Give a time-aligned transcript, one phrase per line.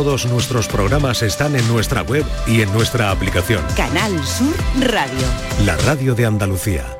[0.00, 3.62] Todos nuestros programas están en nuestra web y en nuestra aplicación.
[3.76, 5.26] Canal Sur Radio.
[5.66, 6.99] La radio de Andalucía.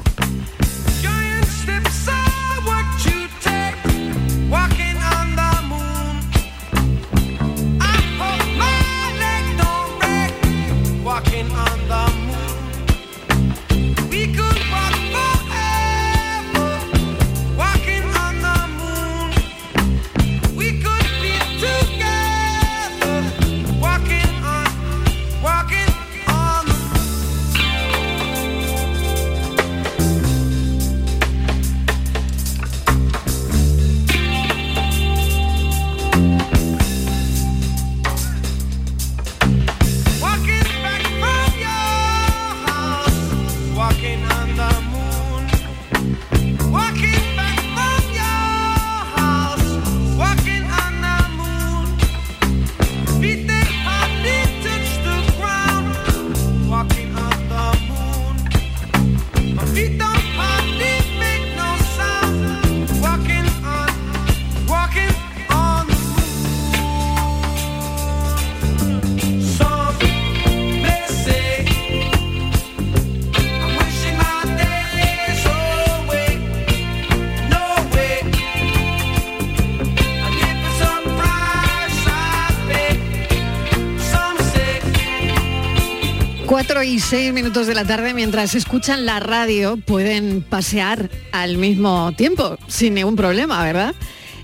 [86.61, 92.57] Y seis minutos de la tarde, mientras escuchan la radio, pueden pasear al mismo tiempo,
[92.67, 93.95] sin ningún problema, ¿verdad?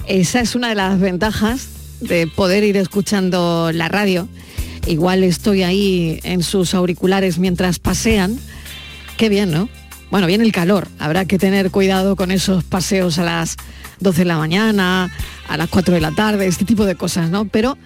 [0.07, 1.69] Esa es una de las ventajas
[2.01, 4.27] de poder ir escuchando la radio.
[4.87, 8.39] Igual estoy ahí en sus auriculares mientras pasean.
[9.17, 9.69] Qué bien, ¿no?
[10.09, 10.87] Bueno, viene el calor.
[10.97, 13.57] Habrá que tener cuidado con esos paseos a las
[13.99, 15.11] 12 de la mañana,
[15.47, 17.45] a las 4 de la tarde, este tipo de cosas, ¿no?
[17.45, 17.77] Pero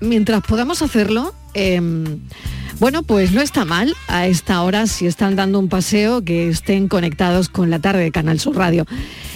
[0.00, 2.20] mientras podamos hacerlo, em,
[2.78, 6.88] bueno, pues no está mal a esta hora si están dando un paseo que estén
[6.88, 8.86] conectados con la tarde de Canal Sur Radio.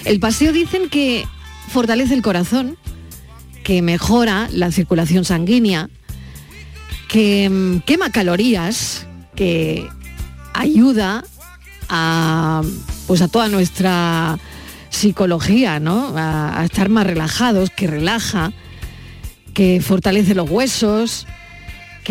[0.05, 1.25] El paseo dicen que
[1.67, 2.77] fortalece el corazón,
[3.63, 5.89] que mejora la circulación sanguínea,
[7.07, 9.87] que mm, quema calorías, que
[10.53, 11.23] ayuda
[11.89, 12.61] a
[13.07, 14.37] pues a toda nuestra
[14.89, 16.15] psicología, ¿no?
[16.15, 18.53] A, a estar más relajados, que relaja,
[19.53, 21.27] que fortalece los huesos,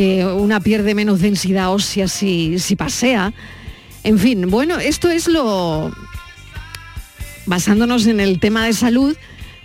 [0.00, 3.34] que una pierde menos densidad ósea si, si pasea.
[4.02, 5.94] En fin, bueno, esto es lo...
[7.44, 9.14] Basándonos en el tema de salud,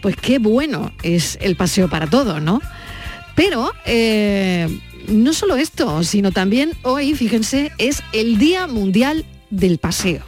[0.02, 2.60] pues qué bueno es el paseo para todos, ¿no?
[3.34, 4.68] Pero eh,
[5.08, 10.22] no solo esto, sino también hoy, fíjense, es el Día Mundial del Paseo.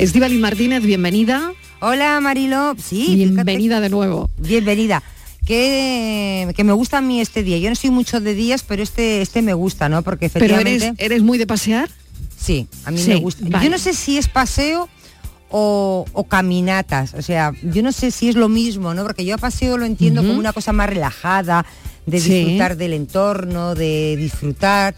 [0.00, 1.52] Estivali Martínez, bienvenida.
[1.78, 3.14] Hola Marilo, sí.
[3.14, 4.30] Bienvenida de nuevo.
[4.36, 5.00] Bienvenida
[5.48, 7.56] que, que, me gusta a mí este día.
[7.56, 10.02] Yo no soy mucho de días, pero este, este me gusta, ¿no?
[10.02, 10.78] Porque efectivamente...
[10.78, 11.88] ¿Pero eres, eres muy de pasear?
[12.36, 13.62] Sí, a mí me gusta.
[13.62, 14.90] Yo no sé si es paseo
[15.48, 17.14] o, caminatas.
[17.14, 19.04] O sea, yo no sé si es lo mismo, ¿no?
[19.04, 21.64] Porque yo a paseo lo entiendo como una cosa más relajada,
[22.04, 24.94] de disfrutar del entorno, de disfrutar.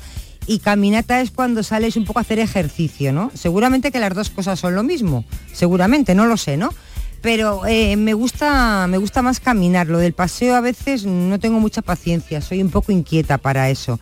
[0.48, 3.30] Y caminata es cuando sales un poco a hacer ejercicio, ¿no?
[3.34, 5.24] Seguramente que las dos cosas son lo mismo.
[5.52, 6.70] Seguramente, no lo sé, ¿no?
[7.20, 9.86] Pero eh, me gusta me gusta más caminar.
[9.88, 13.98] Lo del paseo a veces no tengo mucha paciencia, soy un poco inquieta para eso.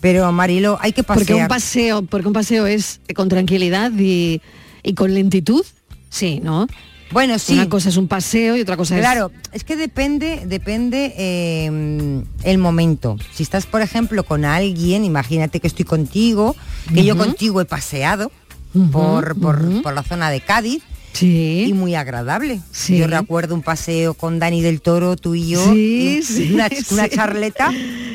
[0.00, 1.26] Pero Marilo, hay que pasear.
[1.26, 4.40] Porque un paseo, porque un paseo es con tranquilidad y,
[4.96, 5.64] con lentitud,
[6.10, 6.66] sí, ¿no?
[7.12, 7.52] Bueno, sí.
[7.52, 9.00] Una cosa es un paseo y otra cosa es.
[9.00, 13.16] Claro, es que depende, depende em, el momento.
[13.32, 16.56] Si estás, por ejemplo, con alguien, imagínate que estoy contigo,
[16.92, 18.32] que yo contigo he paseado
[18.90, 20.82] por, por, la zona de Cádiz
[21.12, 21.66] Sí.
[21.68, 22.60] Y muy agradable.
[22.88, 26.68] Yo recuerdo un paseo con Dani del Toro, tú y yo, una,
[27.08, 27.70] charleta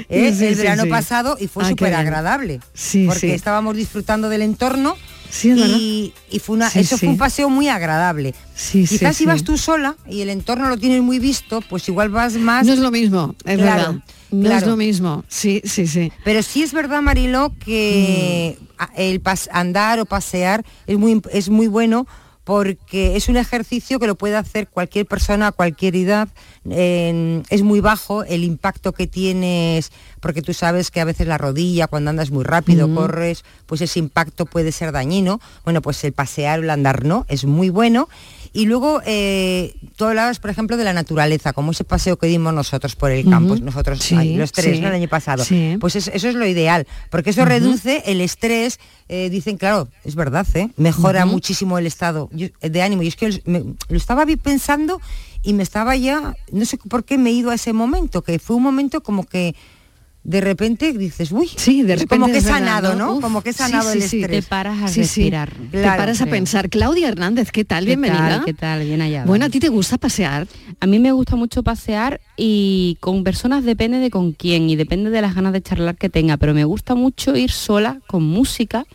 [0.09, 0.33] ¿eh?
[0.39, 2.59] el verano pasado y fue ah, súper agradable.
[3.05, 4.95] porque estábamos disfrutando del entorno
[5.43, 8.33] y, fue una, eso fue un paseo muy agradable.
[8.71, 12.33] Quizás si vas tú sola y el entorno lo tienes muy visto, pues igual vas
[12.33, 12.65] más...
[12.65, 13.95] No es lo mismo, es verdad.
[14.31, 16.11] No es lo mismo, sí, sí, sí.
[16.23, 18.83] Pero sí es verdad, Marilo, que mm.
[18.97, 19.21] el
[19.51, 22.07] andar o pasear es muy, es muy bueno
[22.47, 26.29] porque es un ejercicio que lo puede hacer cualquier persona a cualquier edad.
[26.63, 29.91] es muy bajo el impacto que tienes,
[30.21, 33.99] porque tú sabes que a veces la rodilla, cuando andas muy rápido, corres, pues ese
[33.99, 35.41] impacto puede ser dañino.
[35.65, 38.07] Bueno, pues el pasear o el andar no, es muy bueno.
[38.57, 42.55] Y luego eh, tú hablabas, por ejemplo, de la naturaleza, como ese paseo que dimos
[42.55, 45.43] nosotros por el campo, nosotros los tres, el año pasado.
[45.79, 48.79] Pues eso, es lo ideal, porque eso reduce el estrés.
[49.09, 50.71] Eh, dicen, claro, es verdad, ¿eh?
[50.75, 53.03] mejora muchísimo el estado de ánimo.
[53.03, 54.99] Y es que lo estaba pensando
[55.43, 58.39] y me estaba ya, no sé por qué me he ido a ese momento, que
[58.39, 59.53] fue un momento como que
[60.27, 63.21] de repente dices, uy, sí, de repente como que he sanado, ¿no?
[63.21, 64.27] como que he sanado el estrés.
[64.29, 65.53] te paras a respirar.
[65.71, 66.69] te paras a pensar.
[66.69, 67.85] Claudia Hernández, ¿qué tal?
[67.85, 68.41] Bienvenida.
[68.43, 68.83] ¿Qué tal?
[68.83, 69.23] Bien allá.
[69.25, 70.45] Bueno, ¿a ti te gusta pasear?
[70.81, 75.11] A mí me gusta mucho pasear y con personas depende de con quién y depende
[75.11, 78.85] de las ganas de charlar que tenga, pero me gusta mucho ir sola con música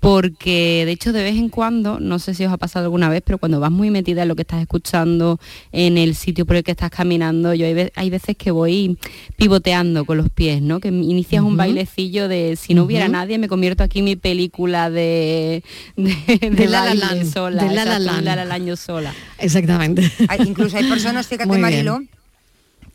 [0.00, 3.22] porque de hecho de vez en cuando, no sé si os ha pasado alguna vez,
[3.24, 5.40] pero cuando vas muy metida en lo que estás escuchando,
[5.72, 8.96] en el sitio por el que estás caminando, yo hay, veces que voy
[9.36, 10.80] pivoteando con los pies, ¿no?
[10.80, 14.90] Que inicias un bailecillo de si no hubiera nadie, me convierto aquí en mi película
[14.90, 15.64] de,
[15.96, 19.14] de, la, la, sola, de la, la, sola.
[19.38, 20.10] Exactamente.
[20.46, 22.02] incluso hay personas, fíjate Marilo,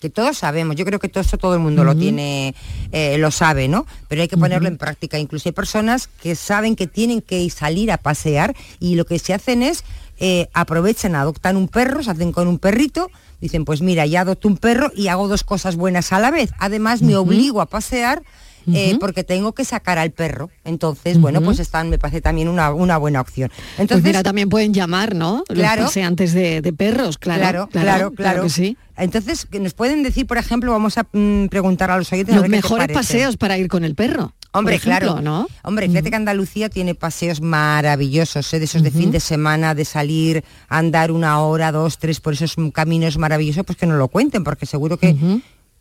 [0.04, 2.56] que todos sabemos, yo creo que todo eso todo el mundo lo tiene,
[2.92, 3.88] eh, lo sabe, ¿no?
[4.10, 5.18] Pero hay que ponerlo en práctica.
[5.18, 9.34] Incluso hay personas que saben que tienen que salir a pasear y lo que se
[9.34, 9.86] hacen es
[10.20, 14.50] eh, aprovechan, adoptan un perro, se hacen con un perrito, dicen, pues mira, ya adopto
[14.50, 16.52] un perro y hago dos cosas buenas a la vez.
[16.60, 18.24] Además me obligo a pasear
[18.72, 20.50] eh, porque tengo que sacar al perro.
[20.64, 23.50] Entonces, bueno, pues están, me parece también una, buena opción.
[23.50, 25.44] Pues Entonces, mira, también pueden llamar, ¿no?
[25.48, 25.84] Claro.
[25.84, 27.70] Los antes de, perros, claro.
[27.72, 28.78] Claro, claro, sí.
[28.96, 32.36] Entonces, que nos pueden decir, por ejemplo, vamos a mm, preguntar a los oyentes.
[32.36, 34.34] Los mejores paseos para ir con el perro.
[34.56, 35.48] Hombre, claro, ¿no?
[35.64, 38.60] Hombre, fíjate que Andalucía tiene paseos maravillosos, ¿eh?
[38.60, 42.56] de esos de fin de semana, de salir andar una hora, dos, tres por esos
[42.72, 45.16] caminos maravillosos, pues que no lo cuenten, porque seguro que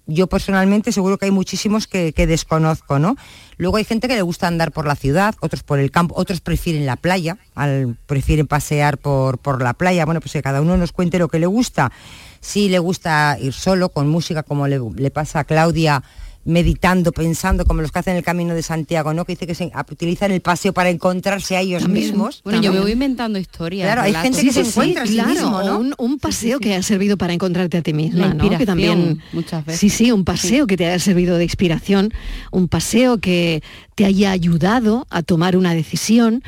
[0.06, 3.16] yo personalmente seguro que hay muchísimos que, desconozco, ¿no?
[3.56, 6.40] Luego hay gente que le gusta andar por la ciudad, otros por el campo, otros
[6.40, 10.04] prefieren la playa, al, prefieren pasear por, por la playa.
[10.04, 11.92] Bueno, pues que cada uno nos cuente lo que le gusta.
[12.40, 16.02] Si le gusta ir solo, con música, como le, le pasa a Claudia,
[16.44, 19.24] meditando, pensando, como los que hacen el camino de Santiago, ¿no?
[19.24, 22.42] Que dice que se utilizan el paseo para encontrarse a ellos mismos.
[22.44, 23.86] Bueno, yo me voy inventando historias.
[23.86, 27.78] Claro, hay gente que se encuentra sí, claro, un, paseo que ha servido para encontrarte
[27.78, 28.48] a ti misma, ¿no?
[28.58, 29.80] Que también muchas veces.
[29.80, 32.12] Sí, sí, un paseo que te haya servido de inspiración,
[32.50, 33.62] un paseo que
[33.94, 36.42] te haya ayudado a tomar una decisión.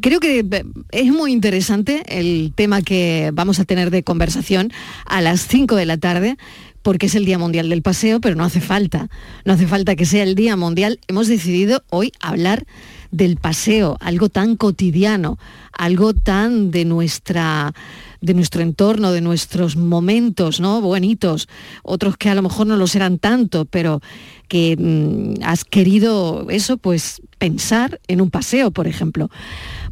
[0.00, 4.72] Creo que eh, es muy interesante el tema que vamos a tener de conversación
[5.06, 6.36] a las 5 de la tarde
[6.82, 9.08] porque es el Día Mundial del Paseo, pero no hace falta.
[9.44, 10.98] No hace falta que sea el Día Mundial.
[11.08, 12.66] Hemos decidido hoy hablar
[13.10, 15.38] del paseo, algo tan cotidiano,
[15.72, 17.74] algo tan de nuestra
[18.20, 20.82] de nuestro entorno, de nuestros momentos, ¿no?
[20.82, 21.48] Bonitos,
[21.82, 24.02] otros que a lo mejor no lo serán tanto, pero
[24.46, 29.30] que mm, has querido eso, pues pensar en un paseo, por ejemplo.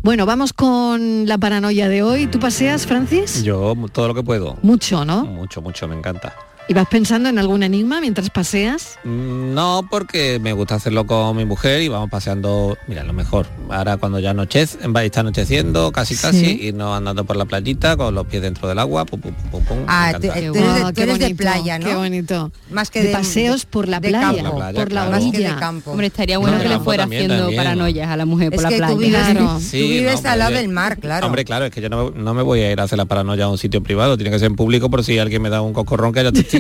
[0.03, 2.27] Bueno, vamos con la paranoia de hoy.
[2.27, 3.43] ¿Tú paseas, Francis?
[3.43, 4.59] Yo todo lo que puedo.
[4.63, 5.25] Mucho, ¿no?
[5.25, 6.35] Mucho, mucho, me encanta.
[6.71, 8.99] ¿Y vas pensando en algún enigma mientras paseas?
[9.03, 13.47] Mm, no, porque me gusta hacerlo con mi mujer y vamos paseando, mira, lo mejor.
[13.71, 18.15] Ahora cuando ya anochece, está anocheciendo, casi casi, y no andando por la playita con
[18.15, 19.79] los pies dentro del agua, pum, pum, pum, pum.
[19.87, 21.87] Ah, tú, eres, de, playa, ¿no?
[21.87, 22.53] Qué bonito.
[22.71, 24.45] Más que de, paseos por la playa,
[24.75, 25.55] por la orilla.
[25.55, 25.93] de campo.
[25.93, 28.89] Hombre, estaría bueno que le fuera haciendo paranoias a la mujer por la playa.
[28.89, 31.27] Tú vives, tú vives al lado del mar, claro.
[31.27, 33.47] Hombre, claro, es que yo no, no, me voy a ir a hacer la paranoia
[33.47, 35.73] a un sitio privado, tiene que ser en público por si alguien me da un
[35.73, 36.33] cocorrón que haya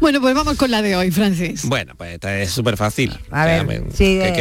[0.00, 1.64] Bueno, pues vamos con la de hoy, Francis.
[1.66, 3.18] Bueno, pues esta es súper fácil.
[3.30, 3.66] A ver,
[3.98, 4.32] eh,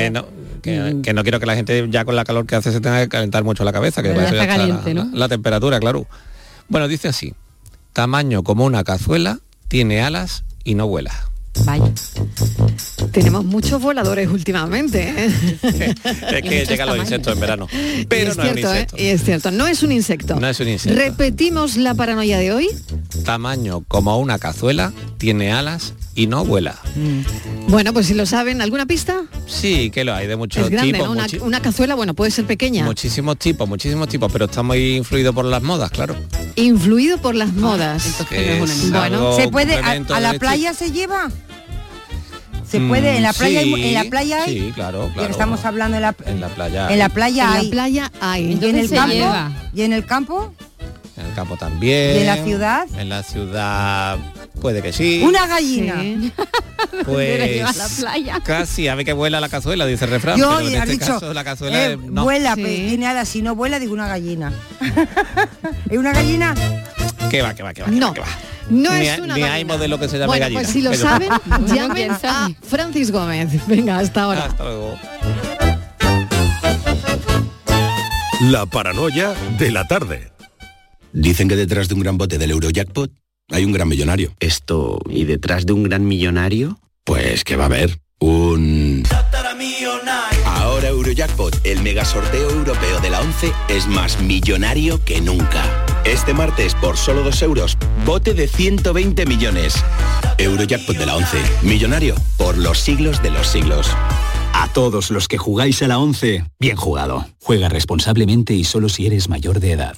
[0.62, 3.10] que, no, quiero que la gente ya con la calor que hace se tenga que
[3.10, 6.08] calentar mucho la cabeza, que la, temperatura, claro.
[6.68, 7.34] Bueno, dice así,
[7.94, 11.13] tamaño como una cazuela, tiene alas y no vuela.
[11.66, 11.92] Vaya.
[13.12, 15.13] Tenemos muchos voladores últimamente.
[15.18, 15.34] ¿eh?
[16.04, 17.68] es que llegan los insectos en verano.
[18.08, 18.62] Pero no es un ¿eh?
[18.62, 18.96] insecto.
[18.98, 20.39] Y es cierto, no es un insecto.
[20.39, 20.98] No es un insecto.
[20.98, 22.70] Repetimos la paranoia de hoy.
[23.25, 26.75] Tamaño como una cazuela, tiene alas y no vuela.
[26.96, 27.70] Mm.
[27.70, 29.24] Bueno, pues si lo saben, ¿alguna pista?
[29.48, 31.08] Sí, que lo hay de muchos tipos.
[31.42, 32.84] Una, cazuela, bueno, puede ser pequeña.
[32.84, 36.16] Muchísimos tipos, muchísimos tipos, pero está muy influido por las modas, claro.
[36.56, 38.04] Influido por las modas.
[38.92, 41.30] bueno, ¿se puede a, la playa se lleva?
[42.69, 43.17] ¿Se puede?
[43.17, 44.59] ¿En la playa, hay, en la playa hay?
[44.59, 45.29] Sí, claro, claro.
[45.29, 46.89] estamos hablando en la, en la playa.
[46.89, 47.59] En la playa hay.
[47.59, 48.59] En la playa hay.
[48.61, 49.35] ¿Y en el campo?
[49.73, 50.53] ¿Y en el campo?
[51.17, 52.15] En el campo también.
[52.15, 52.88] ¿Y en la ciudad?
[52.97, 54.17] En la ciudad
[54.61, 55.21] Puede que sí.
[55.23, 55.95] Una gallina.
[57.05, 58.39] Pues a la playa.
[58.43, 60.39] casi, a ver que vuela la cazuela, dice el refrán.
[60.39, 62.23] Yo, pero en este dicho, caso, la cazuela eh, no.
[62.23, 62.63] vuela, sí.
[62.63, 64.51] tiene alas, si no vuela, digo una gallina.
[65.89, 66.55] ¿Es una gallina?
[67.29, 67.89] ¿Qué va, qué va, qué va?
[67.89, 68.13] No.
[68.13, 68.27] Qué va?
[68.69, 70.61] No ni, es una ni hay modelo que se llame bueno, gallina.
[70.61, 71.29] Pues si lo saben,
[71.65, 73.65] llamen a Francis Gómez.
[73.67, 74.45] Venga, hasta ahora.
[74.45, 74.97] Hasta luego.
[78.41, 80.31] La paranoia de la tarde.
[81.11, 83.11] Dicen que detrás de un gran bote del Eurojackpot
[83.49, 84.33] hay un gran millonario.
[84.39, 86.79] Esto, ¿y detrás de un gran millonario?
[87.03, 89.03] Pues que va a haber un...
[90.45, 95.88] Ahora Eurojackpot, el mega sorteo europeo de la 11, es más millonario que nunca.
[96.06, 99.75] Este martes, por solo 2 euros, bote de 120 millones.
[100.38, 103.89] Eurojackpot de la 11, millonario por los siglos de los siglos.
[104.53, 107.25] A todos los que jugáis a la 11, bien jugado.
[107.41, 109.98] Juega responsablemente y solo si eres mayor de edad.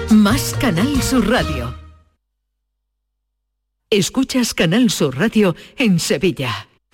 [0.11, 1.73] más Canal Sur Radio.
[3.89, 6.70] Escuchas Canal Sur Radio en Sevilla.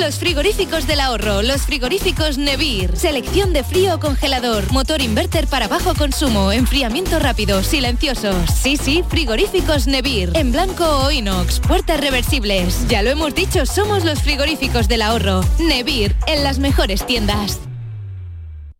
[0.00, 2.96] Los frigoríficos del ahorro, los frigoríficos Nevir.
[2.96, 8.50] Selección de frío congelador, motor inverter para bajo consumo, enfriamiento rápido, silenciosos.
[8.50, 10.32] Sí, sí, frigoríficos Nevir.
[10.34, 12.88] En blanco o inox, puertas reversibles.
[12.88, 15.42] Ya lo hemos dicho, somos los frigoríficos del ahorro.
[15.60, 17.60] Nevir, en las mejores tiendas.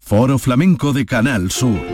[0.00, 1.93] Foro Flamenco de Canal Sur.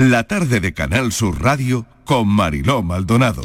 [0.00, 3.42] La tarde de Canal Sur Radio con Mariló Maldonado.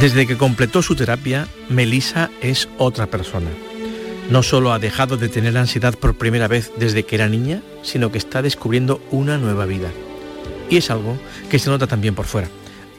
[0.00, 3.50] Desde que completó su terapia, Melissa es otra persona.
[4.28, 8.10] No solo ha dejado de tener ansiedad por primera vez desde que era niña, sino
[8.10, 9.92] que está descubriendo una nueva vida.
[10.68, 11.16] Y es algo
[11.48, 12.48] que se nota también por fuera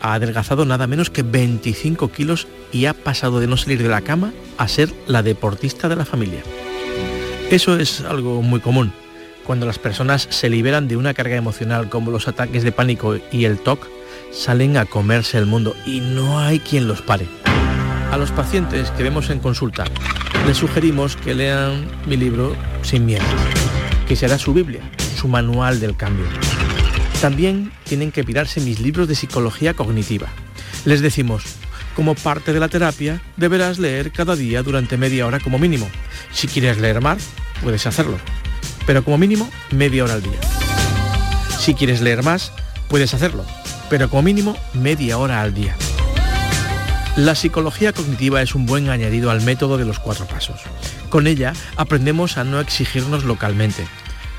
[0.04, 4.02] ha adelgazado nada menos que 25 kilos y ha pasado de no salir de la
[4.02, 6.44] cama a ser la deportista de la familia.
[7.50, 8.94] Eso es algo muy común.
[9.46, 13.46] Cuando las personas se liberan de una carga emocional como los ataques de pánico y
[13.46, 13.88] el TOC,
[14.32, 17.26] salen a comerse el mundo y no hay quien los pare.
[18.12, 19.86] A los pacientes que vemos en consulta,
[20.46, 23.24] les sugerimos que lean mi libro Sin miedo,
[24.08, 24.82] que será su Biblia,
[25.16, 26.26] su manual del cambio
[27.24, 30.28] también tienen que mirarse mis libros de psicología cognitiva.
[30.84, 31.46] Les decimos,
[31.96, 35.88] como parte de la terapia, deberás leer cada día durante media hora como mínimo.
[36.34, 37.30] Si quieres leer más,
[37.62, 38.18] puedes hacerlo,
[38.86, 40.38] pero como mínimo media hora al día.
[41.62, 42.52] Si quieres leer más,
[42.90, 43.46] puedes hacerlo,
[43.90, 45.78] pero como mínimo media hora al día.
[47.16, 50.60] La psicología cognitiva es un buen añadido al método de los cuatro pasos.
[51.08, 53.86] Con ella aprendemos a no exigirnos localmente,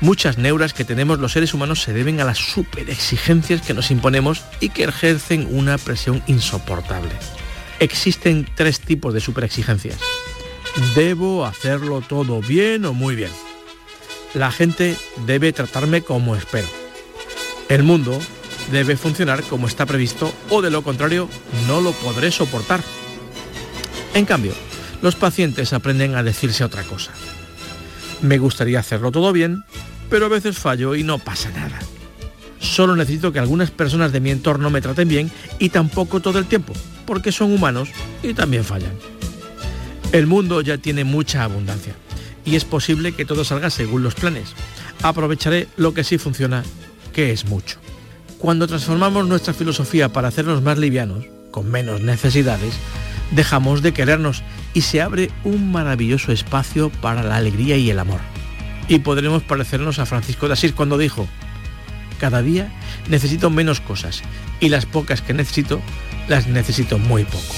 [0.01, 3.91] Muchas neuras que tenemos los seres humanos se deben a las super exigencias que nos
[3.91, 7.11] imponemos y que ejercen una presión insoportable.
[7.79, 9.99] Existen tres tipos de superexigencias.
[10.95, 13.31] Debo hacerlo todo bien o muy bien.
[14.33, 16.67] La gente debe tratarme como espero.
[17.69, 18.19] El mundo
[18.71, 21.29] debe funcionar como está previsto o de lo contrario
[21.67, 22.81] no lo podré soportar.
[24.13, 24.53] En cambio,
[25.01, 27.11] los pacientes aprenden a decirse otra cosa.
[28.21, 29.63] Me gustaría hacerlo todo bien,
[30.09, 31.79] pero a veces fallo y no pasa nada.
[32.59, 36.45] Solo necesito que algunas personas de mi entorno me traten bien y tampoco todo el
[36.45, 36.73] tiempo,
[37.05, 37.89] porque son humanos
[38.23, 38.93] y también fallan.
[40.11, 41.93] El mundo ya tiene mucha abundancia
[42.45, 44.53] y es posible que todo salga según los planes.
[45.01, 46.63] Aprovecharé lo que sí funciona,
[47.13, 47.77] que es mucho.
[48.37, 52.75] Cuando transformamos nuestra filosofía para hacernos más livianos, con menos necesidades,
[53.31, 58.19] dejamos de querernos y se abre un maravilloso espacio para la alegría y el amor.
[58.87, 61.27] Y podremos parecernos a Francisco de Asís cuando dijo,
[62.19, 62.71] cada día
[63.09, 64.21] necesito menos cosas
[64.59, 65.81] y las pocas que necesito
[66.27, 67.55] las necesito muy poco.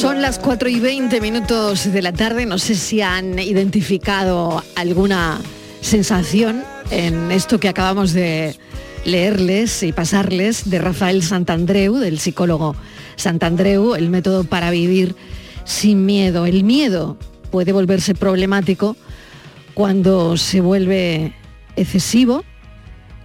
[0.00, 5.40] Son las 4 y 20 minutos de la tarde, no sé si han identificado alguna
[5.80, 8.56] sensación en esto que acabamos de
[9.04, 12.76] leerles y pasarles de Rafael Santandreu, del psicólogo
[13.16, 15.14] Santandreu, el método para vivir
[15.64, 16.46] sin miedo.
[16.46, 17.18] El miedo
[17.50, 18.96] puede volverse problemático
[19.74, 21.34] cuando se vuelve
[21.76, 22.44] excesivo,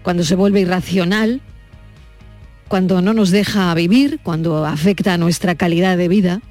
[0.03, 1.41] cuando se vuelve irracional,
[2.67, 6.41] cuando no nos deja vivir, cuando afecta a nuestra calidad de vida,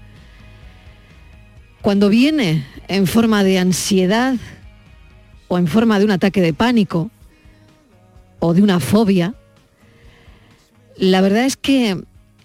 [1.80, 4.36] cuando viene en forma de ansiedad
[5.52, 7.10] o en forma de un ataque de pánico
[8.38, 9.34] o de una fobia,
[10.96, 12.02] la verdad es que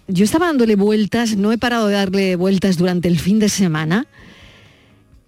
[0.08, 4.06] yo estaba dándole vueltas, no he parado de darle vueltas durante el fin de semana,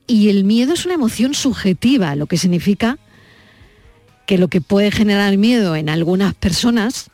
[0.06, 2.98] y el miedo es una emoción subjetiva, lo que significa
[4.26, 7.10] que lo que puede generar miedo en algunas personas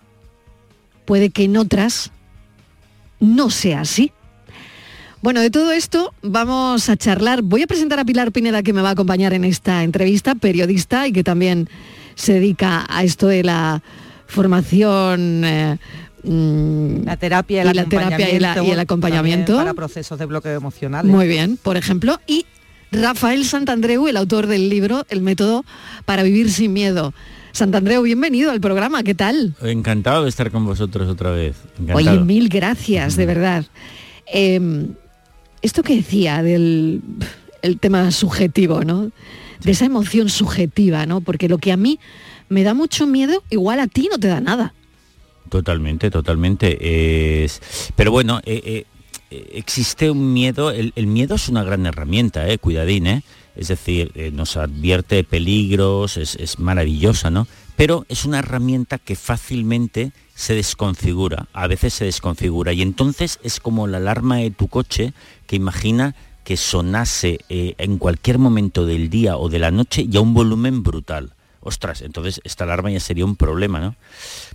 [1.04, 2.10] puede que en otras
[3.20, 4.10] no sea así.
[5.26, 7.42] Bueno, de todo esto vamos a charlar.
[7.42, 11.08] Voy a presentar a Pilar Pineda que me va a acompañar en esta entrevista, periodista
[11.08, 11.68] y que también
[12.14, 13.82] se dedica a esto de la
[14.28, 15.42] formación.
[15.44, 15.78] Eh,
[16.22, 21.10] mm, la terapia, y, la terapia y, el acompañamiento para procesos de bloqueo emocionales.
[21.10, 22.46] Muy bien, por ejemplo, y
[22.92, 25.64] Rafael Santandreu, el autor del libro El método
[26.04, 27.12] para vivir sin miedo.
[27.50, 29.56] Santandreu, bienvenido al programa, ¿qué tal?
[29.60, 31.56] Encantado de estar con vosotros otra vez.
[31.92, 33.64] Oye, mil gracias, de verdad.
[34.32, 34.94] Em,
[35.66, 37.02] esto que decía del
[37.62, 39.10] el tema subjetivo, ¿no?
[39.62, 41.20] De esa emoción subjetiva, ¿no?
[41.20, 41.98] Porque lo que a mí
[42.48, 44.74] me da mucho miedo, igual a ti no te da nada.
[45.48, 47.44] Totalmente, totalmente.
[47.44, 47.60] Es...
[47.94, 48.84] Pero bueno, eh,
[49.30, 53.22] eh, existe un miedo, el, miedo es una gran herramienta, eh, cuidadín, eh.
[53.56, 57.48] Es decir, nos advierte peligros, es, es maravillosa, ¿no?
[57.76, 63.60] Pero es una herramienta que fácilmente se desconfigura, a veces se desconfigura y entonces es
[63.60, 65.12] como la alarma de tu coche
[65.46, 70.16] que imagina que sonase eh, en cualquier momento del día o de la noche y
[70.16, 71.32] a un volumen brutal.
[71.60, 73.96] Ostras, entonces esta alarma ya sería un problema, ¿no?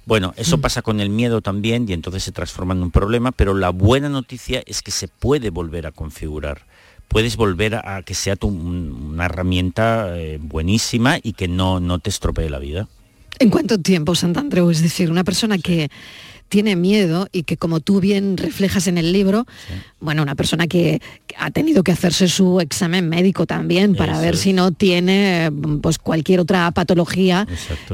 [0.05, 0.61] Bueno, eso mm.
[0.61, 4.07] pasa con el miedo también y entonces se transforma en un problema, pero la buena
[4.07, 6.65] noticia es que se puede volver a configurar.
[7.09, 12.09] Puedes volver a, que sea tu, una herramienta eh, buenísima y que no, no te
[12.09, 12.87] estropee la vida.
[13.39, 14.69] ¿En cuánto tiempo, Santandreu?
[14.69, 15.89] Es decir, una persona que
[16.51, 19.45] tiene miedo y que como tú bien reflejas en el libro,
[20.01, 21.01] bueno, una persona que
[21.37, 25.49] ha tenido que hacerse su examen médico también para ver si no tiene
[25.81, 27.47] pues cualquier otra patología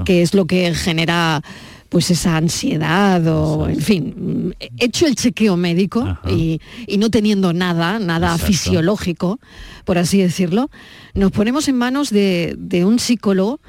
[0.06, 1.44] que es lo que genera
[1.90, 6.60] pues esa ansiedad o, en fin, hecho el chequeo médico y,
[6.98, 9.40] no teniendo nada, nada fisiológico,
[9.86, 10.70] por así decirlo,
[11.14, 13.60] nos ponemos en manos de, un psicólogo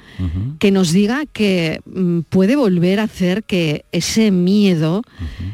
[0.58, 5.02] que nos diga que mm, puede volver a hacer que ese miedo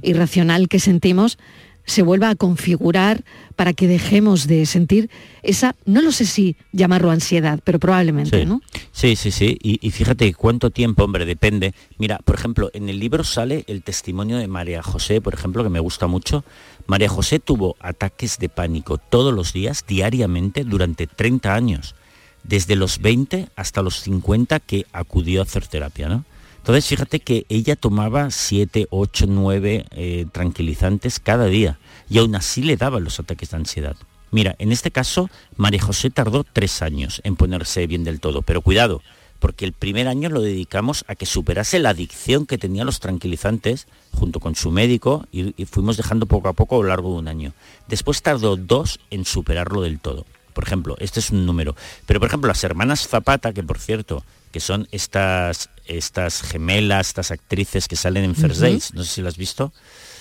[0.02, 1.38] irracional que sentimos
[1.86, 3.24] se vuelva a configurar
[3.56, 5.10] para que dejemos de sentir
[5.42, 8.46] esa, no lo sé si llamarlo ansiedad, pero probablemente, sí.
[8.46, 8.60] ¿no?
[8.92, 9.58] Sí, sí, sí.
[9.62, 11.74] Y, fíjate cuánto tiempo, hombre, depende.
[11.98, 15.70] Mira, por ejemplo, en el libro sale el testimonio de María José, por ejemplo, que
[15.70, 16.44] me gusta mucho.
[16.86, 21.94] María José tuvo ataques de pánico todos los días, diariamente, durante 30 años,
[22.42, 26.24] desde los 20 hasta los 50 que acudió a hacer terapia, ¿no?
[26.64, 32.78] Entonces, fíjate que ella tomaba 7, 8, 9 tranquilizantes cada día y aún así le
[32.78, 33.96] daban los ataques de ansiedad.
[34.30, 38.62] Mira, en este caso, María José tardó tres años en ponerse bien del todo, pero
[38.62, 39.02] cuidado,
[39.40, 43.86] porque el primer año lo dedicamos a que superase la adicción que tenía los tranquilizantes
[44.14, 47.18] junto con su médico y, y, fuimos dejando poco a poco a lo largo de
[47.18, 47.52] un año.
[47.88, 50.24] Después tardó dos en superarlo del todo.
[50.54, 51.76] Por ejemplo, este es un número.
[52.06, 57.32] Pero por ejemplo, las hermanas Zapata, que por cierto que son estas, estas gemelas, estas
[57.32, 59.72] actrices que salen en First Days, no sé si las has visto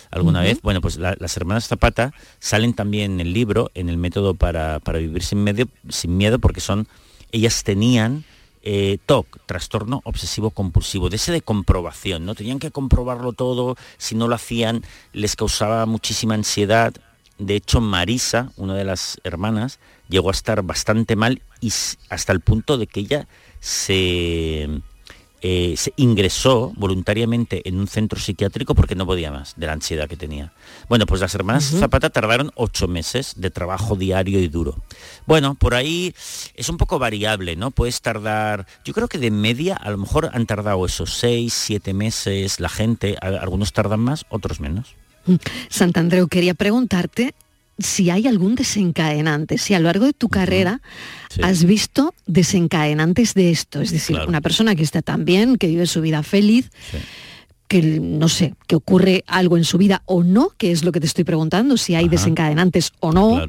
[0.10, 0.60] alguna vez.
[0.62, 5.24] Bueno, pues las hermanas Zapata salen también en el libro, en el método para, vivir
[5.24, 6.88] sin, medio, sin miedo, porque son,
[7.32, 8.24] ellas tenían
[8.64, 12.34] eh, TOC, trastorno obsesivo compulsivo, de ese de comprobación, ¿no?
[12.34, 16.94] Tenían que comprobarlo todo, si no lo hacían les causaba muchísima ansiedad.
[17.40, 19.80] De hecho, Marisa, una de las hermanas,
[20.14, 21.74] llegó a estar bastante mal y
[22.10, 23.28] hasta el punto de que ella
[23.60, 24.70] se
[25.46, 30.08] eh, se ingresó voluntariamente en un centro psiquiátrico porque no podía más de la ansiedad
[30.08, 30.54] que tenía.
[30.88, 34.82] Bueno, pues las hermanas Zapata tardaron ocho meses de trabajo diario y duro.
[35.26, 36.16] Bueno, por ahí
[36.56, 37.72] es un poco variable, ¿no?
[37.72, 41.94] Puedes tardar, yo creo que de media a lo mejor han tardado esos seis, siete
[41.94, 44.96] meses la gente, algunos tardan más, otros menos.
[45.26, 45.36] Mm.
[45.70, 47.36] Santandreu, quería preguntarte
[47.80, 50.82] si hay algún desencadenante, si a lo largo de tu carrera
[51.42, 55.88] has visto desencadenantes de esto, es decir, una persona que está tan bien, que vive
[55.88, 56.70] su vida feliz,
[57.68, 61.00] que no sé, que ocurre algo en su vida o no, que es lo que
[61.00, 63.46] te estoy preguntando, si hay desencadenantes o no.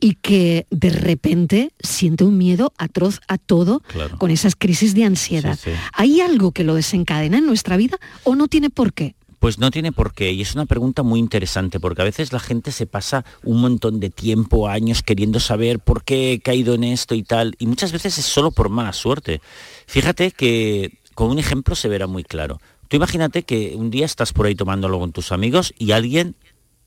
[0.00, 3.80] Y que de repente siente un miedo atroz a todo
[4.18, 5.58] con esas crisis de ansiedad.
[5.94, 9.14] ¿Hay algo que lo desencadena en nuestra vida o no tiene por qué?
[9.44, 12.40] Pues no tiene por qué, y es una pregunta muy interesante, porque a veces la
[12.40, 16.82] gente se pasa un montón de tiempo, años, queriendo saber por qué he caído en
[16.82, 19.42] esto y tal, y muchas veces es solo por mala suerte.
[19.86, 22.58] Fíjate que con un ejemplo se verá muy claro.
[22.88, 26.36] Tú imagínate que un día estás por ahí tomándolo con tus amigos y alguien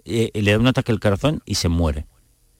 [0.05, 2.07] eh, le da un ataque al corazón y se muere.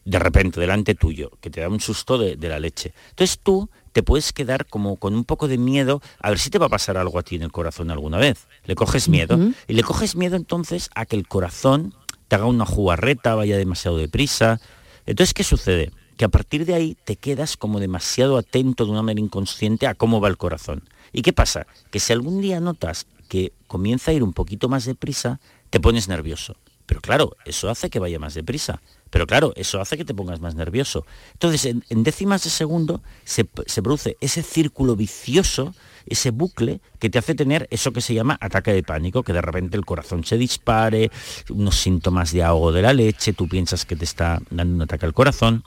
[0.06, 2.94] De repente, delante tuyo, que te da un susto de, de la leche.
[3.10, 6.60] Entonces tú te puedes quedar como con un poco de miedo a ver si te
[6.60, 8.46] va a pasar algo a ti en el corazón alguna vez.
[8.66, 9.40] Le coges miedo.
[9.68, 11.96] Y le coges miedo entonces a que el corazón
[12.28, 14.62] te haga una jugarreta, vaya demasiado deprisa.
[15.08, 15.92] Entonces, ¿qué sucede?
[16.16, 19.96] Que a partir de ahí te quedas como demasiado atento de una manera inconsciente a
[19.96, 20.84] cómo va el corazón.
[21.12, 21.66] ¿Y qué pasa?
[21.90, 25.40] Que si algún día notas que comienza a ir un poquito más deprisa,
[25.72, 26.56] te pones nervioso.
[26.88, 28.82] Pero claro, eso hace que vaya más deprisa.
[29.10, 31.06] Pero claro, eso hace que te pongas más nervioso.
[31.34, 37.36] Entonces, en, décimas de segundo se, produce ese círculo vicioso, ese bucle que te hace
[37.36, 41.12] tener eso que se llama ataque de pánico, que de repente el corazón se dispare,
[41.50, 45.06] unos síntomas de ahogo de la leche, tú piensas que te está dando un ataque
[45.06, 45.64] al corazón.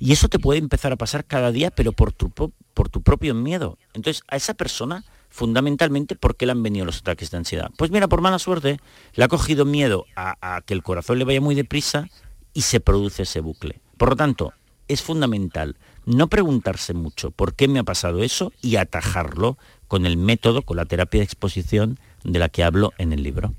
[0.00, 3.32] Y eso te puede empezar a pasar cada día, pero por tu, por tu propio
[3.34, 3.78] miedo.
[3.94, 7.70] Entonces, a esa persona fundamentalmente por qué le han venido los ataques de ansiedad.
[7.76, 8.80] Pues mira, por mala suerte,
[9.14, 12.08] le ha cogido miedo a, que el corazón le vaya muy deprisa
[12.54, 13.80] y se produce ese bucle.
[13.96, 14.52] Por lo tanto,
[14.88, 20.16] es fundamental no preguntarse mucho por qué me ha pasado eso y atajarlo con el
[20.16, 23.54] método, con la terapia de exposición de la que hablo en el libro.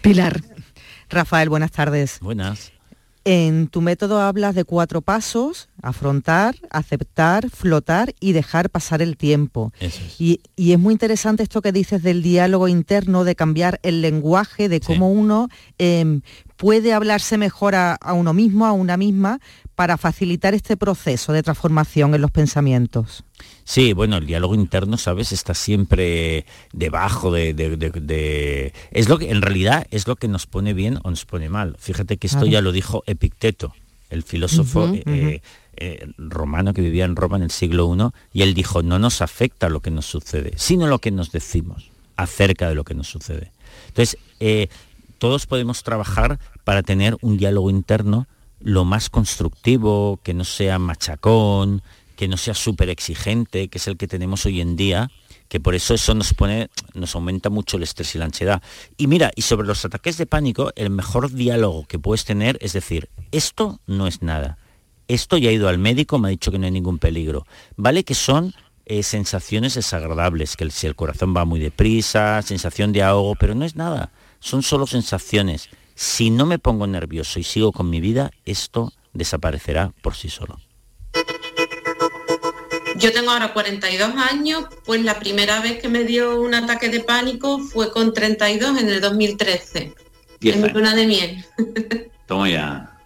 [0.00, 0.42] Pilar.
[1.10, 2.18] Rafael, buenas tardes.
[2.20, 2.72] Buenas.
[3.24, 9.72] En tu método hablas de cuatro pasos, afrontar, aceptar, flotar y dejar pasar el tiempo.
[10.18, 14.80] Y, es muy interesante esto que dices del diálogo interno, de cambiar el lenguaje, de
[14.80, 16.22] cómo uno em,
[16.56, 19.38] puede hablarse mejor a, uno mismo, a una misma,
[19.76, 23.24] para facilitar este proceso de transformación en los pensamientos.
[23.64, 25.32] Sí, bueno, el diálogo interno, ¿sabes?
[25.32, 30.98] Está siempre debajo de, Es lo que, en realidad, es lo que nos pone bien
[31.04, 31.76] o nos pone mal.
[31.78, 33.74] Fíjate que esto ya lo dijo Epicteto,
[34.10, 35.40] el filósofo eh,
[35.76, 39.22] eh, romano que vivía en Roma en el siglo I, y él dijo, no nos
[39.22, 43.08] afecta lo que nos sucede, sino lo que nos decimos acerca de lo que nos
[43.08, 43.52] sucede.
[43.88, 44.68] Entonces, eh,
[45.18, 48.26] todos podemos trabajar para tener un diálogo interno
[48.60, 51.82] lo más constructivo, que no sea machacón,
[52.22, 55.10] que no sea súper exigente, que es el que tenemos hoy en día,
[55.48, 58.62] que por eso eso nos pone, nos aumenta mucho el estrés y la ansiedad.
[58.96, 62.74] Y mira, y sobre los ataques de pánico, el mejor diálogo que puedes tener es
[62.74, 64.56] decir, esto no es nada.
[65.08, 67.44] Esto ya ha ido al médico, me ha dicho que no hay ningún peligro.
[67.74, 68.54] Vale que son
[68.86, 73.64] eh, sensaciones desagradables, que si el corazón va muy deprisa, sensación de ahogo, pero no
[73.64, 74.12] es nada.
[74.38, 79.92] Son solo sensaciones si no me pongo nervioso y sigo con mi vida, esto desaparecerá
[80.02, 80.60] por sí solo.
[83.02, 87.00] Yo tengo ahora 42 años, pues la primera vez que me dio un ataque de
[87.00, 89.92] pánico fue con 32 en el 2013,
[90.42, 91.44] en mi luna de miel.
[92.26, 92.96] Toma ya,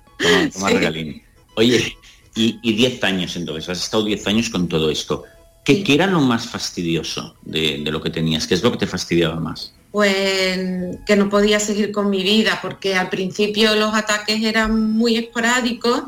[0.52, 1.22] toma, regalín.
[1.54, 1.96] Oye,
[2.34, 5.24] y, 10 años entonces, has estado 10 años con todo esto.
[5.64, 8.46] ¿Qué, era lo más fastidioso de, de, lo que tenías?
[8.46, 9.72] ¿Qué es lo que te fastidiaba más?
[9.96, 10.58] pues
[11.06, 16.02] que no podía seguir con mi vida, porque al principio los ataques eran muy esporádicos,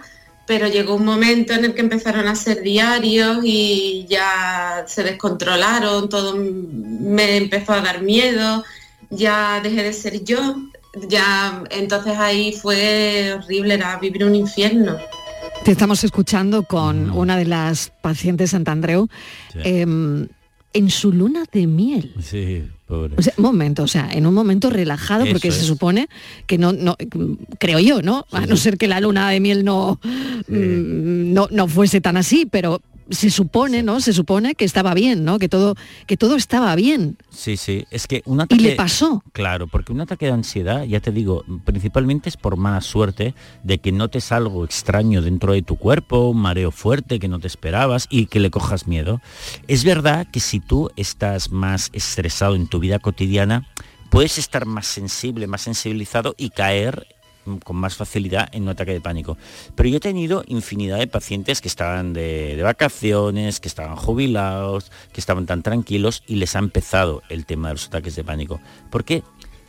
[0.49, 6.09] pero llegó un momento en el que empezaron a ser diarios y ya se descontrolaron,
[6.09, 8.65] todo me empezó a dar miedo,
[9.11, 10.57] ya dejé de ser yo,
[11.07, 14.97] ya entonces ahí fue horrible, era vivir un infierno.
[15.65, 19.07] Te estamos escuchando con una de las pacientes Santandreu.
[19.55, 20.29] Em,
[20.73, 22.15] en su luna de miel.
[22.23, 23.15] Sí, pobre.
[23.17, 26.09] O sea, momento, o sea, en un momento relajado, porque se supone
[26.47, 26.97] que no, no,
[27.59, 28.27] creo yo, ¿no?
[28.33, 30.01] A no ser que la luna de miel no,
[30.49, 34.01] mm, no, no fuese tan así, pero se supone, ¿no?
[34.01, 35.39] Se supone que estaba bien, ¿no?
[35.39, 35.75] Que todo,
[36.07, 37.17] que todo estaba bien.
[37.31, 37.85] Sí, sí.
[37.91, 38.63] Es que un ataque.
[38.63, 39.23] Y le pasó.
[39.33, 43.79] Claro, porque un ataque de ansiedad, ya te digo, principalmente es por mala suerte de
[43.79, 48.07] que notes algo extraño dentro de tu cuerpo, un mareo fuerte que no te esperabas
[48.11, 49.21] y que le cojas miedo.
[49.67, 53.69] Es verdad que si tú estás más estresado en tu vida cotidiana,
[54.11, 57.07] puedes estar más sensible, más sensibilizado y caer
[57.65, 59.37] con más facilidad en un ataque de pánico.
[59.75, 65.21] Pero yo he tenido infinidad de pacientes que estaban de, vacaciones, que estaban jubilados, que
[65.21, 68.61] estaban tan tranquilos y les ha empezado el tema de los ataques de pánico.
[68.91, 69.23] Porque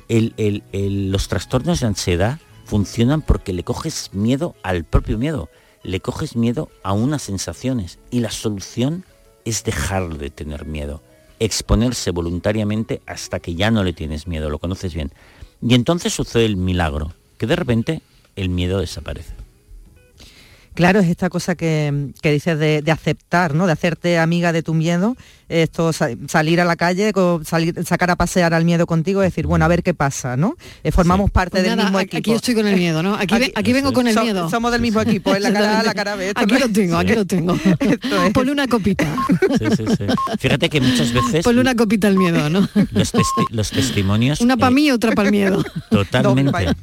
[0.09, 5.49] los trastornos de ansiedad funcionan porque le coges miedo al propio miedo,
[5.83, 9.05] le coges miedo a unas sensaciones y la solución
[9.45, 11.01] es dejar de tener miedo,
[11.39, 15.11] exponerse voluntariamente hasta que ya no le tienes miedo, lo conoces bien.
[15.61, 18.02] Y entonces sucede el milagro, que de repente
[18.36, 19.34] el miedo desaparece.
[20.75, 23.65] Claro, es esta cosa que, dices de, aceptar, ¿no?
[23.65, 25.17] De hacerte amiga de tu miedo,
[25.49, 27.12] esto salir a la calle,
[27.43, 30.55] salir, sacar a pasear al miedo contigo, decir, bueno, a ver qué pasa, ¿no?
[30.83, 32.17] Eh, formamos parte pues del mismo equipo.
[32.17, 33.15] Aquí estoy con el miedo, ¿no?
[33.15, 34.49] Aquí, vengo con el miedo.
[34.49, 36.31] Somos del mismo equipo, en la cara la cara B.
[36.35, 37.57] Aquí lo tengo, aquí lo tengo.
[38.33, 39.05] Ponle una copita.
[39.57, 40.05] Sí, sí, sí.
[40.38, 41.43] Fíjate que muchas veces...
[41.43, 42.67] Ponle una copita al miedo, ¿no?
[43.49, 44.41] Los, testimonios...
[44.41, 45.63] Una para mí y otra para el miedo.
[45.89, 46.75] Totalmente.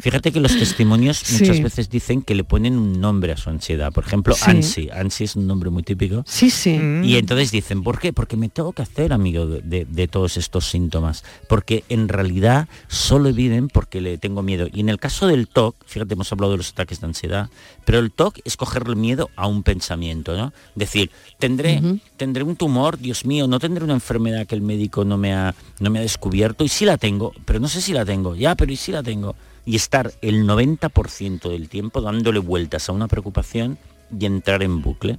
[0.00, 3.92] Fíjate que los testimonios muchas veces dicen que le ponen un nombre a su ansiedad.
[3.92, 4.90] Por ejemplo, ansi.
[4.90, 6.24] Ansi es un nombre muy típico.
[6.26, 6.78] Sí, sí.
[7.04, 8.12] Y entonces dicen, ¿por qué?
[8.12, 11.22] Porque me tengo que hacer amigo de, todos estos síntomas.
[11.48, 14.66] Porque en realidad solo viven porque le tengo miedo.
[14.72, 17.50] Y en el caso del TOC, fíjate, hemos hablado de los ataques de ansiedad,
[17.84, 20.52] pero el TOC es cogerle miedo a un pensamiento, ¿no?
[20.74, 21.80] Decir, tendré,
[22.16, 25.54] tendré un tumor, Dios mío, no tendré una enfermedad que el médico no me ha,
[25.78, 26.64] no me ha descubierto.
[26.64, 28.34] Y sí la tengo, pero no sé si la tengo.
[28.34, 29.36] Ya, pero ¿y si la tengo?
[29.66, 33.78] y estar el 90% del tiempo dándole vueltas a una preocupación
[34.18, 35.18] y entrar en bucle.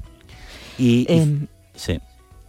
[0.77, 1.99] Y, em, sí.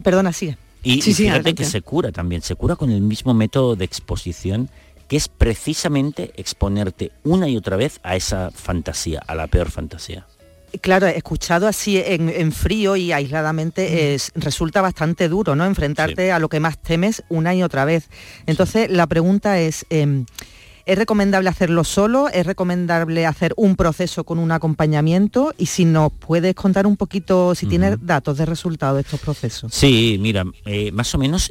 [0.03, 0.57] Perdona, sigue.
[0.83, 4.71] Y, fíjate que se cura también, se cura con el mismo método de exposición
[5.09, 10.27] que es precisamente exponerte una y otra vez a esa fantasía, a la peor fantasía.
[10.81, 15.65] Claro, escuchado así en, frío y aisladamente es, resulta bastante duro, ¿no?
[15.65, 18.09] Enfrentarte a lo que más temes una y otra vez.
[18.47, 20.27] Entonces, la pregunta es, em,
[20.87, 22.29] ¿Es recomendable hacerlo solo?
[22.29, 25.53] ¿Es recomendable hacer un proceso con un acompañamiento?
[25.59, 29.75] Y si nos puedes contar un poquito, si tienes datos de resultado de estos procesos.
[29.75, 31.51] Sí, mira, eh, más o menos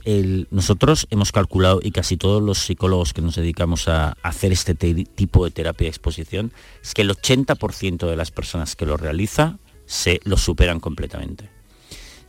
[0.52, 5.44] nosotros hemos calculado, y casi todos los psicólogos que nos dedicamos a hacer este tipo
[5.44, 10.22] de terapia de exposición, es que el 80% de las personas que lo realiza se
[10.24, 11.50] lo superan completamente.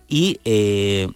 [0.08, 1.08] Y, eh,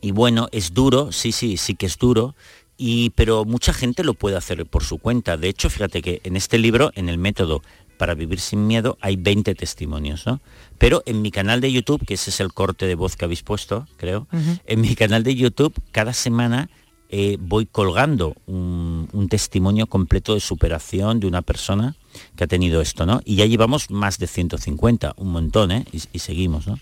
[0.00, 2.36] y bueno, es duro, sí, sí, sí que es duro,
[2.76, 5.36] y, pero mucha gente lo puede hacer por su cuenta.
[5.36, 7.62] De hecho, fíjate que en este libro, en el método
[7.96, 10.40] para vivir sin miedo, hay 20 testimonios, ¿no?
[10.78, 13.42] Pero en mi canal de YouTube, que ese es el corte de voz que habéis
[13.42, 14.26] puesto, creo,
[14.66, 16.68] en mi canal de YouTube, cada semana
[17.08, 21.96] eh, voy colgando un, testimonio completo de superación de una persona
[22.36, 23.20] que ha tenido esto, ¿no?
[23.24, 25.84] Y ya llevamos más de 150, un montón, ¿eh?
[25.92, 26.78] Y, y seguimos, ¿no?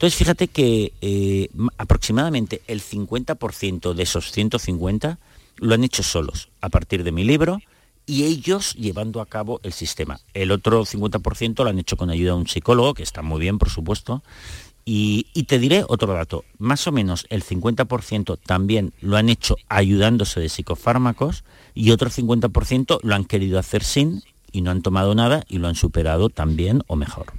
[0.00, 5.18] Entonces, fíjate que eh, aproximadamente el 50% de esos 150
[5.56, 7.60] lo han hecho solos, a partir de mi libro,
[8.06, 10.18] y ellos llevando a cabo el sistema.
[10.32, 13.58] El otro 50% lo han hecho con ayuda de un psicólogo, que está muy bien,
[13.58, 14.22] por supuesto.
[14.86, 19.56] Y, y te diré otro dato, más o menos el 50% también lo han hecho
[19.68, 25.14] ayudándose de psicofármacos y otro 50% lo han querido hacer sin y no han tomado
[25.14, 27.34] nada y lo han superado también o mejor.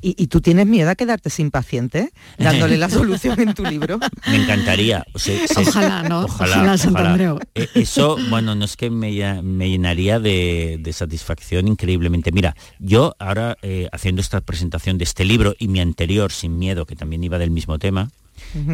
[0.00, 3.98] ¿Y, tú tienes miedo a quedarte sin paciente dándole la solución en tu libro?
[4.28, 5.04] Me encantaría.
[5.56, 6.24] ojalá, ¿no?
[6.24, 12.32] Ojalá, ojalá, eh, Eso, bueno, no es que me, llenaría de, satisfacción increíblemente.
[12.32, 16.86] Mira, yo ahora eh, haciendo esta presentación de este libro y mi anterior, Sin Miedo,
[16.86, 18.10] que también iba del mismo tema,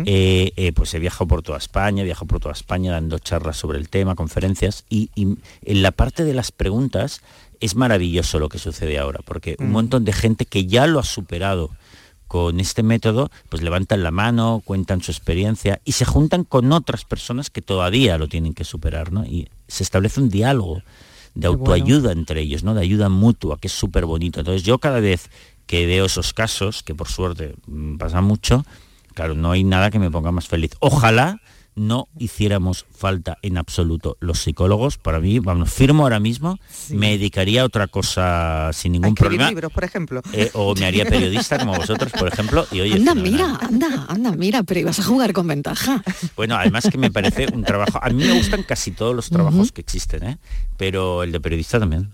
[0.07, 3.79] eh, pues he viajado por toda España, he viajado por toda España dando charlas sobre
[3.79, 7.21] el tema, conferencias, y, en la parte de las preguntas
[7.61, 9.73] es maravilloso lo que sucede ahora, porque un mm.
[9.73, 11.71] montón de gente que ya lo ha superado
[12.29, 17.05] con este método, pues levantan la mano, cuentan su experiencia y se juntan con otras
[17.05, 19.25] personas que todavía lo tienen que superar, ¿no?
[19.25, 20.83] Y se establece un diálogo
[21.35, 22.75] de autoayuda entre ellos, ¿no?
[22.75, 24.41] De ayuda mutua, que es súper bonito.
[24.41, 25.31] Entonces yo cada vez
[25.67, 28.65] que veo esos casos, que por suerte mm, pasa mucho,
[29.15, 30.73] claro, no hay nada que me ponga más feliz.
[30.81, 31.41] Ojalá
[31.77, 34.97] no hiciéramos falta en absoluto los psicólogos.
[34.99, 36.59] Para mí, vamos, firmo ahora mismo,
[36.91, 39.51] me dedicaría a otra cosa sin ningún problema.
[39.51, 40.23] libros, por ejemplo.
[40.33, 42.67] Eh, o me haría periodista como vosotros, por ejemplo.
[42.73, 46.03] Y oye, anda, mira, anda, anda, mira, pero ibas a jugar con ventaja.
[46.35, 47.99] Bueno, además que me parece un trabajo.
[48.03, 50.39] A mí me gustan casi todos los trabajos que existen, ¿eh?
[50.77, 52.11] pero el de periodista también.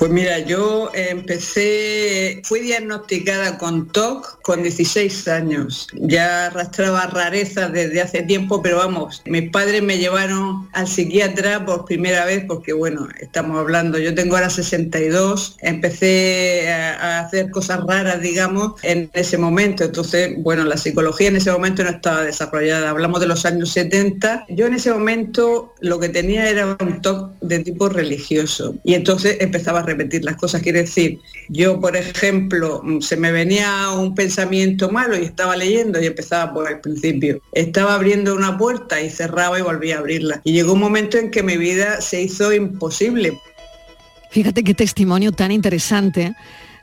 [0.00, 5.88] Pues mira, yo empecé, fui diagnosticada con TOC con 16 años.
[5.92, 11.84] Ya arrastraba rarezas desde hace tiempo, pero vamos, mis padres me llevaron al psiquiatra por
[11.84, 18.22] primera vez porque, bueno, estamos hablando, yo tengo ahora 62, empecé a, hacer cosas raras,
[18.22, 19.84] digamos, en ese momento.
[19.84, 22.88] Entonces, bueno, la psicología en ese momento no estaba desarrollada.
[22.88, 24.46] Hablamos de los años 70.
[24.48, 29.36] Yo en ese momento lo que tenía era un TOC de tipo religioso y entonces
[29.40, 30.62] empezaba a repetir las cosas.
[30.62, 36.00] Quiere decir, yo, por ejemplo, mm, se me venía un pensamiento malo y estaba leyendo
[36.00, 37.40] y empezaba por el principio.
[37.52, 40.40] Estaba abriendo una puerta y cerraba y volvía a abrirla.
[40.44, 43.38] Y llegó un momento en que mi vida se hizo imposible.
[44.30, 46.34] Fíjate qué testimonio tan interesante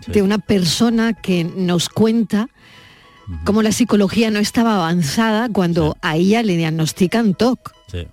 [0.05, 2.49] de una persona que nos cuenta
[3.45, 7.73] cómo la psicología no estaba avanzada cuando a ella le diagnostican TOC.
[7.91, 8.07] Sí.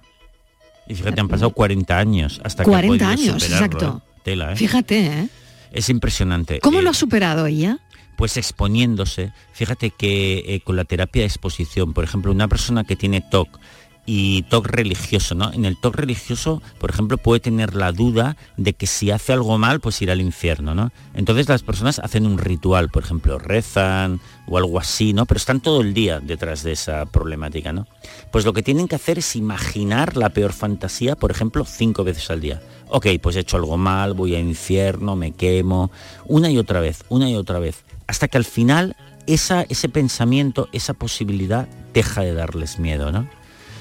[0.87, 4.03] Y fíjate, han pasado 40 años hasta 40 que años, exacto.
[4.25, 4.31] ¿Eh?
[4.31, 4.57] Tela, ¿eh?
[4.57, 5.29] Fíjate, ¿eh?
[5.73, 6.61] Es impresionante.
[6.61, 7.79] ¿Cómo lo eh, ha superado ella?
[8.17, 9.33] Pues exponiéndose.
[9.53, 13.59] Fíjate que con la terapia de exposición, por ejemplo, una persona que tiene TOC
[14.07, 15.53] y TOC religioso, ¿no?
[15.53, 19.57] En el TOC religioso, por ejemplo, puede tener la duda de que si hace algo
[19.59, 20.91] mal, pues irá al infierno, ¿no?
[21.15, 25.25] Entonces las personas hacen un ritual, por ejemplo, rezan o algo así, ¿no?
[25.27, 27.87] Pero están todo el día detrás de esa problemática, ¿no?
[28.31, 32.31] Pues lo que tienen que hacer es imaginar la peor fantasía, por ejemplo, cinco veces
[32.31, 32.61] al día.
[32.89, 35.91] Ok, pues he hecho algo mal, voy al infierno, me quemo,
[36.27, 40.69] una y otra vez, una y otra vez, hasta que al final esa, ese pensamiento,
[40.73, 43.27] esa posibilidad deja de darles miedo, ¿no?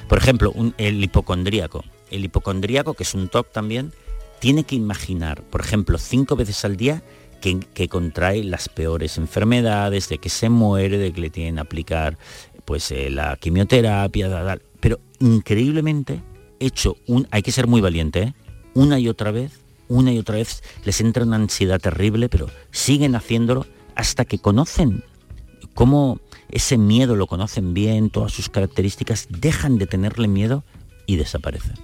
[0.08, 1.84] Por ejemplo, el hipocondríaco.
[2.12, 3.92] El hipocondríaco, que es un TOC también,
[4.40, 7.02] tiene que imaginar, por ejemplo, cinco veces al día
[7.42, 12.18] que, contrae las peores enfermedades, de que se muere, de que le tienen que aplicar
[12.66, 16.22] pues, eh, la quimioterapia, pero increíblemente
[16.60, 18.34] hecho un, hay que ser muy valiente, ¿eh?
[18.74, 23.16] una y otra vez, una y otra vez les entra una ansiedad terrible, pero siguen
[23.16, 25.04] haciéndolo hasta que conocen
[25.74, 30.64] cómo ese miedo lo conocen bien, todas sus características, dejan de tenerle miedo
[31.06, 31.76] y desaparecen.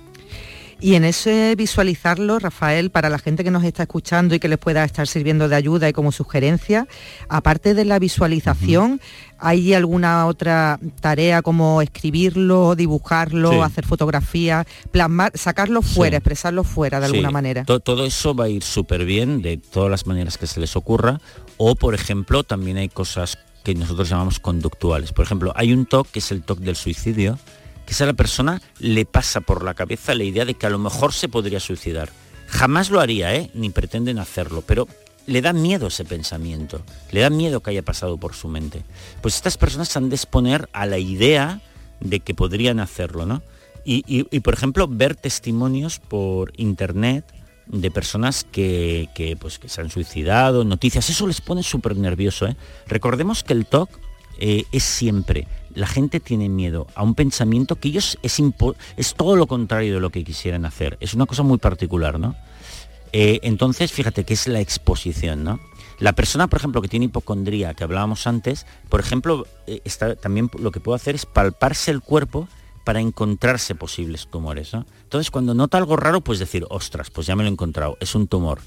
[0.81, 4.57] Y en ese visualizarlo, Rafael, para la gente que nos está escuchando y que les
[4.57, 6.87] pueda estar sirviendo de ayuda y como sugerencia,
[7.27, 9.01] aparte de la visualización,
[9.39, 17.07] ¿hay alguna otra tarea como escribirlo, dibujarlo, hacer fotografías, plasmar, sacarlo fuera, expresarlo fuera de
[17.07, 17.65] alguna manera?
[17.65, 21.19] todo eso va a ir súper bien de todas las maneras que se les ocurra.
[21.57, 25.13] O, por ejemplo, también hay cosas que nosotros llamamos conductuales.
[25.13, 27.37] Por ejemplo, hay un TOC que es el TOC del suicidio,
[27.85, 30.77] que a la persona le pasa por la cabeza la idea de que a lo
[30.77, 32.09] mejor se podría suicidar.
[32.47, 33.49] Jamás lo haría, ¿eh?
[33.53, 34.87] ni pretenden hacerlo, pero
[35.25, 38.83] le da miedo ese pensamiento, le da miedo que haya pasado por su mente.
[39.21, 41.61] Pues estas personas han de exponer a la idea
[41.99, 43.41] de que podrían hacerlo, ¿no?
[43.85, 47.25] y por ejemplo, ver testimonios por internet
[47.69, 52.47] de personas que, pues, que se han suicidado, noticias, eso les pone súper nervioso.
[52.47, 52.55] ¿eh?
[52.87, 53.89] Recordemos que el TOC
[54.39, 58.41] eh, es siempre, la gente tiene miedo a un pensamiento que ellos es,
[58.97, 60.97] es todo lo contrario de lo que quisieran hacer.
[60.99, 62.35] Es una cosa muy particular, ¿no?
[63.11, 65.59] Eh, entonces, fíjate que es la exposición, ¿no?
[65.99, 69.45] La persona, por ejemplo, que tiene hipocondría, que hablábamos antes, por ejemplo,
[69.83, 72.47] está, también lo que puede hacer es palparse el cuerpo
[72.89, 74.73] para encontrarse posibles tumores.
[74.73, 78.15] Entonces, cuando nota algo raro, pues decir, ostras, pues ya me lo he encontrado, es
[78.15, 78.61] un tumor.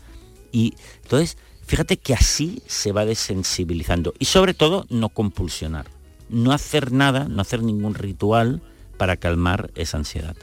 [0.53, 4.15] Y entonces, fíjate que así se va desensibilizando.
[4.21, 5.87] Y sobre todo, no compulsionar.
[6.29, 8.63] No hacer nada, no hacer ningún ritual
[8.97, 10.37] para calmar esa ansiedad.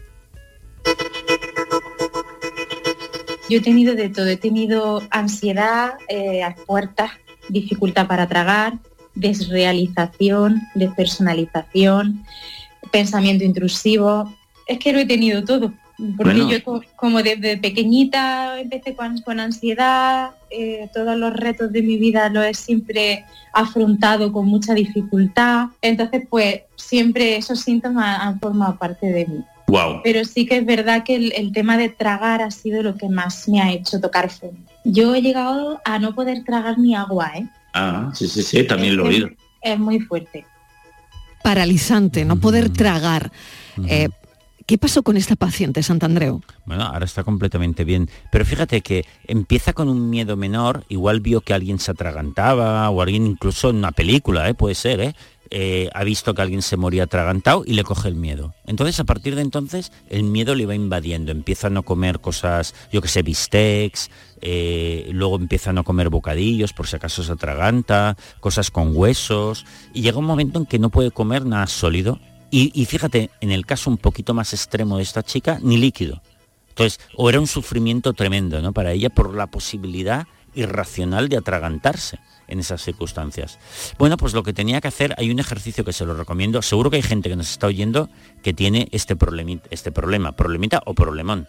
[3.50, 7.12] Yo he tenido de todo, he tenido ansiedad eh, a puertas,
[7.48, 8.74] dificultad para tragar,
[9.16, 12.26] desrealización, despersonalización,
[12.92, 14.34] pensamiento intrusivo.
[14.68, 15.74] Es que lo he tenido todo.
[16.16, 22.30] Porque yo como desde pequeñita empecé con, ansiedad, eh, todos los retos de mi vida
[22.30, 25.68] los he siempre afrontado con mucha dificultad.
[25.82, 29.44] Entonces, pues siempre esos síntomas han formado parte de mí.
[29.68, 30.02] Wow.
[30.04, 33.48] Pero sí que es verdad que el, tema de tragar ha sido lo que más
[33.50, 34.58] me ha hecho tocar fondo.
[34.86, 37.48] Yo he llegado a no poder tragar ni agua, ¿eh?
[37.74, 39.30] Ah, sí, sí, sí, también lo he oído.
[39.62, 40.46] Es muy fuerte
[41.44, 43.32] paralizante, no poder tragar.
[43.88, 44.10] Eh,
[44.70, 46.42] ¿Qué pasó con esta paciente, Santandreu?
[46.66, 48.08] Bueno, ahora está completamente bien.
[48.32, 53.02] Pero fíjate que empieza con un miedo menor, igual vio que alguien se atragantaba, o
[53.02, 54.54] alguien incluso en una película, ¿eh?
[54.54, 55.16] puede ser, ¿eh?
[55.52, 58.54] Eh, ha visto que alguien se moría atragantado y le coge el miedo.
[58.68, 61.32] Entonces, a partir de entonces, el miedo le va invadiendo.
[61.32, 66.10] Empieza a no comer cosas, yo que sé, bistecs, eh, luego empieza a no comer
[66.10, 70.78] bocadillos por si acaso se atraganta, cosas con huesos, y llega un momento en que
[70.78, 72.20] no puede comer nada sólido.
[72.52, 76.24] Y, fíjate, en el caso un poquito más extremo de esta chica, ni líquido.
[76.70, 78.74] Entonces, o era un sufrimiento tremendo, ¿no?
[78.74, 80.26] Para ella por la posibilidad
[80.56, 82.20] irracional de atragantarse
[82.50, 83.60] en esas circunstancias.
[83.98, 86.90] Bueno, pues lo que tenía que hacer, hay un ejercicio que se lo recomiendo, seguro
[86.90, 88.10] que hay gente que nos está oyendo
[88.44, 89.16] que tiene este,
[89.70, 91.48] este problema, problemita o problemón.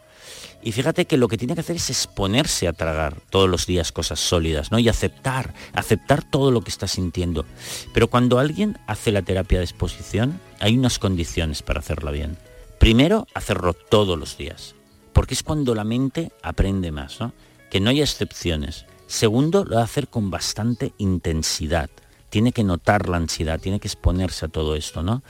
[0.62, 3.92] Y fíjate que lo que tiene que hacer es exponerse a tragar todos los días
[3.92, 4.78] cosas sólidas, ¿no?
[4.78, 7.46] Y aceptar, aceptar todo lo que está sintiendo.
[7.94, 12.36] Pero cuando alguien hace la terapia de exposición, hay unas condiciones para hacerla bien.
[12.78, 14.74] Primero, hacerlo todos los días,
[15.12, 17.32] porque es cuando la mente aprende más, ¿no?
[17.70, 18.84] Que no haya excepciones.
[19.10, 21.90] Segundo, lo va a hacer con bastante intensidad.
[22.28, 25.24] Tiene que notar la ansiedad, tiene que exponerse a todo esto, ¿no?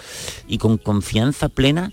[0.46, 1.90] Y con confianza plena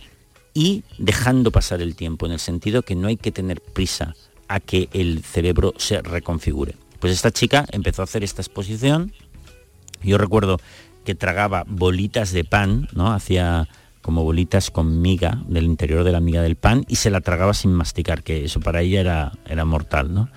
[0.53, 4.15] y dejando pasar el tiempo, en el sentido que no hay que tener prisa
[4.49, 6.75] a que el cerebro se reconfigure.
[6.99, 9.13] Pues esta chica empezó a hacer esta exposición.
[10.03, 10.59] Yo recuerdo
[11.05, 13.13] que tragaba bolitas de pan, ¿no?
[13.13, 13.69] Hacía
[14.08, 17.53] como bolitas con miga del interior de la miga del pan y se la tragaba
[17.53, 20.30] sin masticar, que eso para ella era, era mortal, ¿no?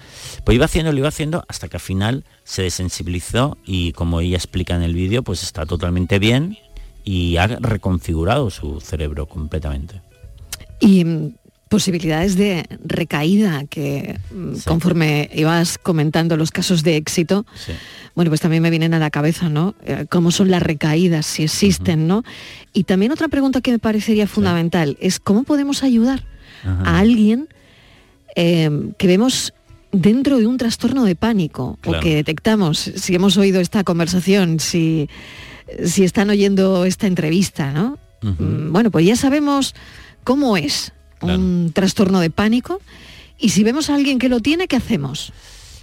[0.44, 4.36] Pues iba haciendo, lo iba haciendo hasta que al final se desensibilizó y como ella
[4.36, 6.58] explica en el vídeo, pues está totalmente bien
[7.04, 10.02] y ha reconfigurado su cerebro completamente.
[10.80, 11.04] Y
[11.70, 17.46] posibilidades de recaída que mm, conforme ibas comentando los casos de éxito,
[18.16, 19.76] bueno, pues también me vienen a la cabeza, ¿no?
[19.84, 22.24] Eh, ¿Cómo son las recaídas, si existen, ¿no?
[22.72, 26.24] Y también otra pregunta que me parecería fundamental es cómo podemos ayudar
[26.64, 27.48] a alguien
[28.34, 29.54] em, que vemos
[29.92, 35.08] dentro de un trastorno de pánico o que detectamos, si hemos oído esta conversación, si,
[35.84, 37.96] si están oyendo esta entrevista, ¿no?
[38.22, 39.74] Mm, bueno, pues ya sabemos
[40.24, 40.92] cómo es
[41.22, 42.80] un trastorno de pánico
[43.38, 45.32] y si vemos a alguien que lo tiene, ¿qué hacemos?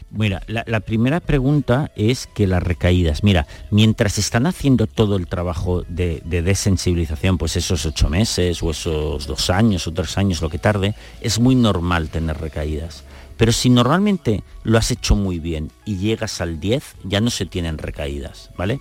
[0.10, 5.84] Mira, la, primera pregunta es que las recaídas, mira, mientras están haciendo todo el trabajo
[5.90, 10.60] de, desensibilización, pues esos ocho meses o esos dos años o tres años, lo que
[10.60, 13.04] tarde, es muy normal tener recaídas.
[13.36, 17.46] Pero si normalmente lo has hecho muy bien y llegas al 10, ya no se
[17.46, 18.80] tienen recaídas, ¿vale?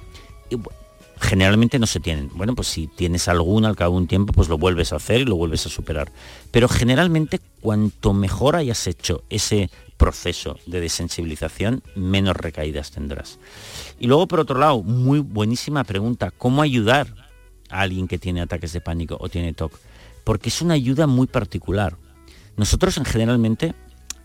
[1.20, 2.30] Generalmente no se tienen.
[2.34, 5.22] Bueno, pues si tienes alguna al cabo de un tiempo, pues lo vuelves a hacer
[5.22, 6.12] y lo vuelves a superar.
[6.50, 13.38] Pero generalmente cuanto mejor hayas hecho ese proceso de desensibilización, menos recaídas tendrás.
[13.98, 17.14] Y luego, por otro lado, muy buenísima pregunta, ¿cómo ayudar
[17.70, 19.72] a alguien que tiene ataques de pánico o tiene TOC?
[20.24, 21.96] Porque es una ayuda muy particular.
[22.56, 23.74] Nosotros en generalmente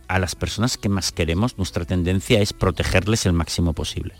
[0.07, 4.15] a las personas que más queremos, nuestra tendencia es protegerles el máximo posible.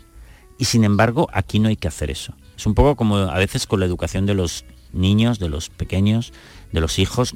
[0.58, 2.34] Y sin embargo, aquí no hay que hacer eso.
[2.56, 6.32] Es un poco como a veces con la educación de los niños, de los pequeños,
[6.72, 7.34] de los hijos.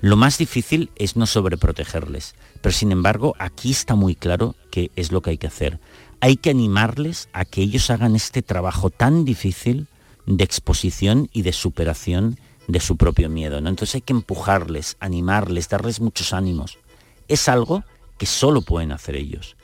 [0.00, 2.34] Lo más difícil es no sobreprotegerles.
[2.60, 5.80] Pero sin embargo, aquí está muy claro que es lo que hay que hacer.
[6.20, 9.86] Hay que animarles a que ellos hagan este trabajo tan difícil
[10.26, 12.38] de exposición y de superación
[12.68, 13.60] de su propio miedo.
[13.60, 13.68] ¿no?
[13.68, 16.78] Entonces hay que empujarles, animarles, darles muchos ánimos.
[17.28, 17.84] Es algo
[18.18, 19.56] que solo pueden hacer ellos.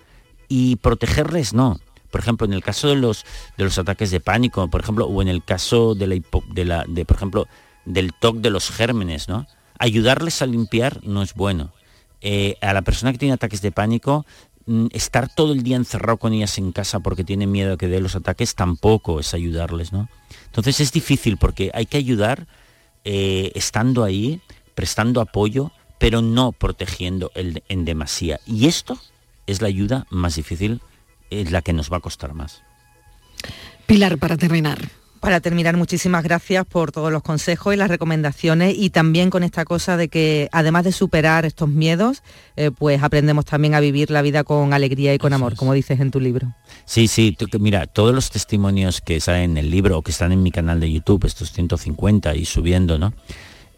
[0.49, 1.81] Y protegerles no,
[2.13, 3.25] por ejemplo, en el caso de los,
[3.57, 6.85] de los ataques de pánico, por ejemplo, o en el caso de la, de la
[6.87, 7.49] de, por ejemplo,
[7.87, 9.47] del TOC de los gérmenes, ¿no?
[9.79, 11.73] Ayudarles a limpiar no es bueno.
[12.21, 14.27] Eh, a la persona que tiene ataques de pánico,
[14.67, 17.89] mm, estar todo el día encerrado con ellas en casa porque tiene miedo de que
[17.89, 20.09] dé los ataques tampoco es ayudarles, ¿no?
[20.45, 22.47] Entonces es difícil porque hay que ayudar
[23.05, 24.41] eh, estando ahí,
[24.75, 28.39] prestando apoyo, pero no protegiendo el, en demasía.
[28.47, 29.01] Y esto
[29.47, 30.83] es la ayuda más difícil
[31.41, 32.63] es la que nos va a costar más.
[33.87, 34.79] Pilar, para terminar.
[35.23, 39.65] Para terminar, muchísimas gracias por todos los consejos y las recomendaciones y también con esta
[39.65, 42.25] cosa de que además de superar estos miedos,
[42.57, 46.01] eh, pues aprendemos también a vivir la vida con alegría y con amor, como dices
[46.01, 46.53] en tu libro.
[46.87, 50.43] Sí, sí, mira, todos los testimonios que salen en el libro o que están en
[50.43, 53.15] mi canal de YouTube, estos 150 y subiendo, ¿no?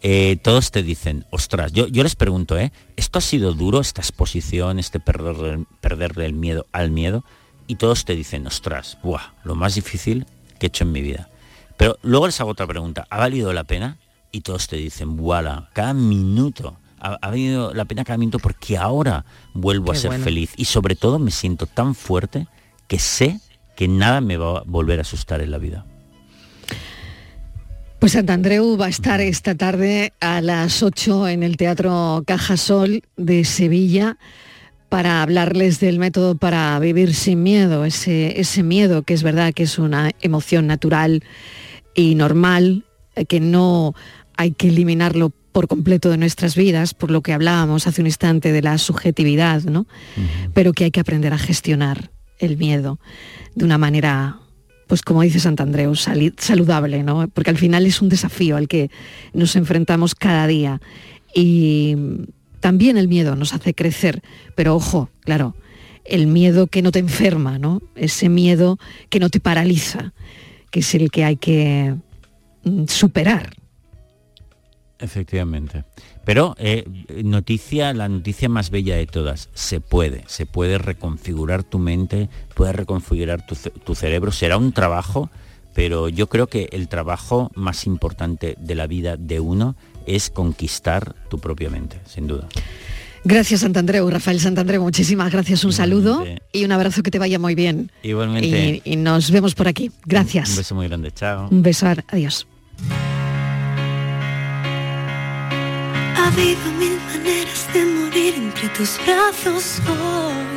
[0.01, 2.71] Eh, todos te dicen, ostras, yo, yo les pregunto, ¿eh?
[2.95, 7.23] ¿Esto ha sido duro, esta exposición, este perder, perderle el miedo al miedo?
[7.67, 10.25] Y todos te dicen, ostras, buah, lo más difícil
[10.59, 11.29] que he hecho en mi vida.
[11.77, 13.97] Pero luego les hago otra pregunta, ¿ha valido la pena?
[14.31, 19.25] Y todos te dicen, voilà, cada minuto, ha, valido la pena cada minuto porque ahora
[19.53, 20.53] vuelvo a ser feliz.
[20.57, 22.47] Y sobre todo me siento tan fuerte
[22.87, 23.39] que sé
[23.75, 25.85] que nada me va a volver a asustar en la vida.
[27.99, 33.45] Pues Santandreu va a estar esta tarde a las 8 en el Teatro Cajasol de
[33.45, 34.17] Sevilla
[34.95, 39.63] para hablarles del método para vivir sin miedo, ese, ese miedo que es verdad que
[39.63, 41.21] es una emoción natural
[41.93, 42.85] y normal,
[43.17, 43.93] eh, que no
[44.37, 48.53] hay que eliminarlo por completo de nuestras vidas, por lo que hablábamos hace un instante
[48.53, 49.85] de la subjetividad, ¿no?
[50.53, 52.97] Pero que hay que aprender a gestionar el miedo
[53.53, 54.39] de una manera,
[54.87, 57.27] pues como dice Santandreu, saludable, ¿no?
[57.27, 58.89] Porque al final es un desafío al que
[59.33, 60.79] nos enfrentamos cada día.
[61.35, 61.97] Y
[62.65, 64.23] También el miedo nos hace crecer,
[64.55, 65.55] pero ojo, claro,
[66.03, 67.79] el miedo que no te enferma, ¿no?
[67.93, 68.79] Ese miedo
[69.11, 70.13] que no te paraliza,
[70.71, 71.93] que es el que hay que
[72.63, 73.55] mm, superar.
[74.97, 75.83] Efectivamente.
[76.23, 76.85] Pero eh,
[77.23, 82.73] noticia, la noticia más bella de todas, se puede, se puede reconfigurar tu mente, puede
[82.73, 85.29] reconfigurar tu, cerebro, será un trabajo,
[85.75, 89.75] pero yo creo que el trabajo más importante de la vida de uno
[90.07, 92.47] es conquistar tu propia mente, sin duda.
[93.23, 97.55] Gracias Santandreu, Rafael Santandreu, muchísimas gracias, un saludo y un abrazo que te vaya muy
[97.55, 97.91] bien.
[98.03, 98.81] Igualmente.
[98.85, 99.91] Y, y nos vemos por aquí.
[100.05, 100.51] Gracias.
[100.51, 101.47] Un beso muy grande, chao.
[101.49, 102.45] Un beso, adiós.
[106.17, 110.55] Ha habido mil maneras de morir entre tus brazos hoy.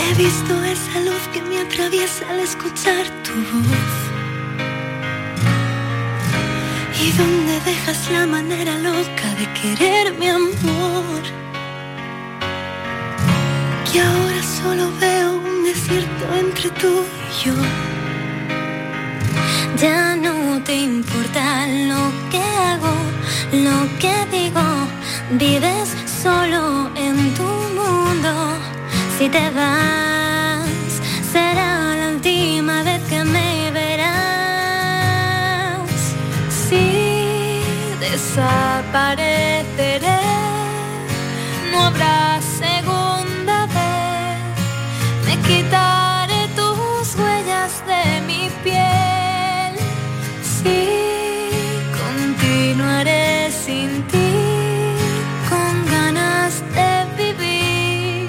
[0.00, 4.05] He visto esa luz que me atraviesa al escuchar tu voz.
[7.06, 11.22] ¿Y dónde dejas la manera loca de querer mi amor?
[13.94, 17.54] Y ahora solo veo un desierto entre tú y yo.
[19.80, 22.02] Ya no te importa lo
[22.32, 22.94] que hago,
[23.52, 24.66] lo que digo.
[25.30, 25.88] Vives
[26.22, 27.48] solo en tu
[27.78, 28.32] mundo.
[29.16, 30.05] Si te vas,
[38.36, 40.20] desapareceré,
[41.72, 44.36] no habrá segunda vez.
[45.24, 49.72] Me quitaré tus huellas de mi piel.
[50.42, 50.88] Sí,
[52.02, 54.32] continuaré sin ti,
[55.48, 58.28] con ganas de vivir.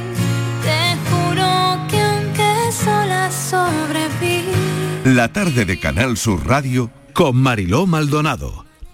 [0.64, 1.50] Te juro
[1.90, 4.54] que aunque sola sobreviví.
[5.04, 8.67] La tarde de Canal Sur Radio con Mariló Maldonado.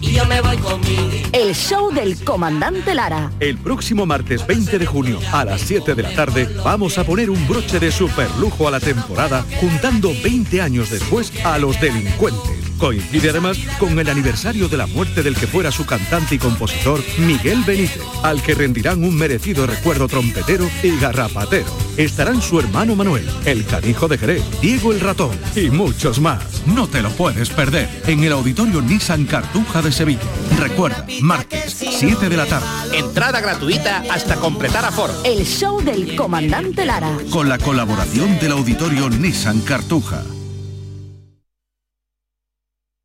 [0.00, 1.10] Y yo me voy conmigo.
[1.32, 3.30] El show del comandante Lara.
[3.40, 7.30] El próximo martes 20 de junio a las 7 de la tarde vamos a poner
[7.30, 12.59] un broche de superlujo a la temporada juntando 20 años después a los delincuentes.
[12.80, 17.04] Coincide además con el aniversario de la muerte del que fuera su cantante y compositor
[17.18, 21.66] Miguel Benítez, al que rendirán un merecido recuerdo trompetero y garrapatero.
[21.98, 26.62] Estarán su hermano Manuel, el canijo de Jerez, Diego el ratón y muchos más.
[26.66, 30.20] No te lo puedes perder en el auditorio Nissan Cartuja de Sevilla.
[30.58, 32.98] Recuerda, martes, 7 de la tarde.
[32.98, 35.12] Entrada gratuita hasta completar aforo.
[35.24, 37.14] El show del comandante Lara.
[37.30, 40.22] Con la colaboración del auditorio Nissan Cartuja.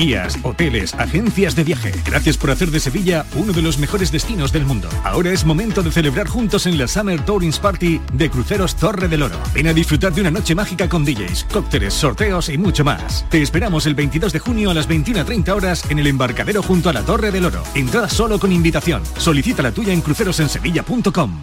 [0.00, 1.92] Guías, hoteles, agencias de viaje.
[2.06, 4.88] Gracias por hacer de Sevilla uno de los mejores destinos del mundo.
[5.04, 9.24] Ahora es momento de celebrar juntos en la Summer Tourings Party de Cruceros Torre del
[9.24, 9.38] Oro.
[9.52, 13.26] Ven a disfrutar de una noche mágica con DJs, cócteles, sorteos y mucho más.
[13.28, 16.94] Te esperamos el 22 de junio a las 21.30 horas en el embarcadero junto a
[16.94, 17.62] la Torre del Oro.
[17.74, 19.02] Entrada solo con invitación.
[19.18, 21.42] Solicita la tuya en crucerosensevilla.com.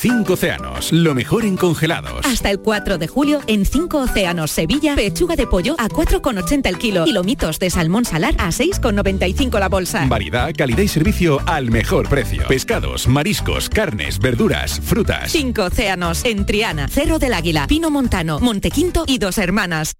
[0.00, 2.24] Cinco océanos, lo mejor en congelados.
[2.24, 6.78] Hasta el 4 de julio en 5 Océanos Sevilla, pechuga de pollo a 4,80 el
[6.78, 10.06] kilo y lomitos de salmón salar a 6,95 la bolsa.
[10.06, 12.46] Variedad, calidad y servicio al mejor precio.
[12.46, 15.32] Pescados, mariscos, carnes, verduras, frutas.
[15.32, 19.94] 5 Océanos en Triana, Cerro del Águila, Pino Montano, Montequinto y Dos Hermanas.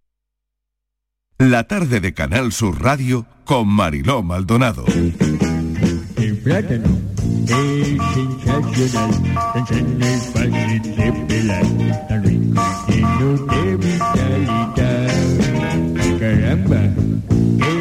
[1.38, 4.84] La tarde de Canal Sur Radio con Mariló Maldonado.
[6.49, 6.88] Plátano
[7.46, 9.12] es sensacional,
[9.68, 11.66] sano y fácil de pelar,
[12.09, 15.12] tan rico y lleno de vitalidad.
[16.18, 16.80] Caramba,
[17.59, 17.74] qué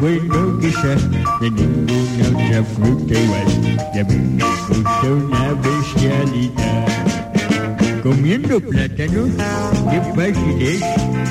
[0.00, 1.08] bueno que fresa,
[1.42, 3.48] de ninguna otra fruta igual.
[3.94, 6.86] Y a mí me gusta una bestialidad.
[8.02, 9.22] Comiendo plátano,
[9.90, 10.82] qué fácil es,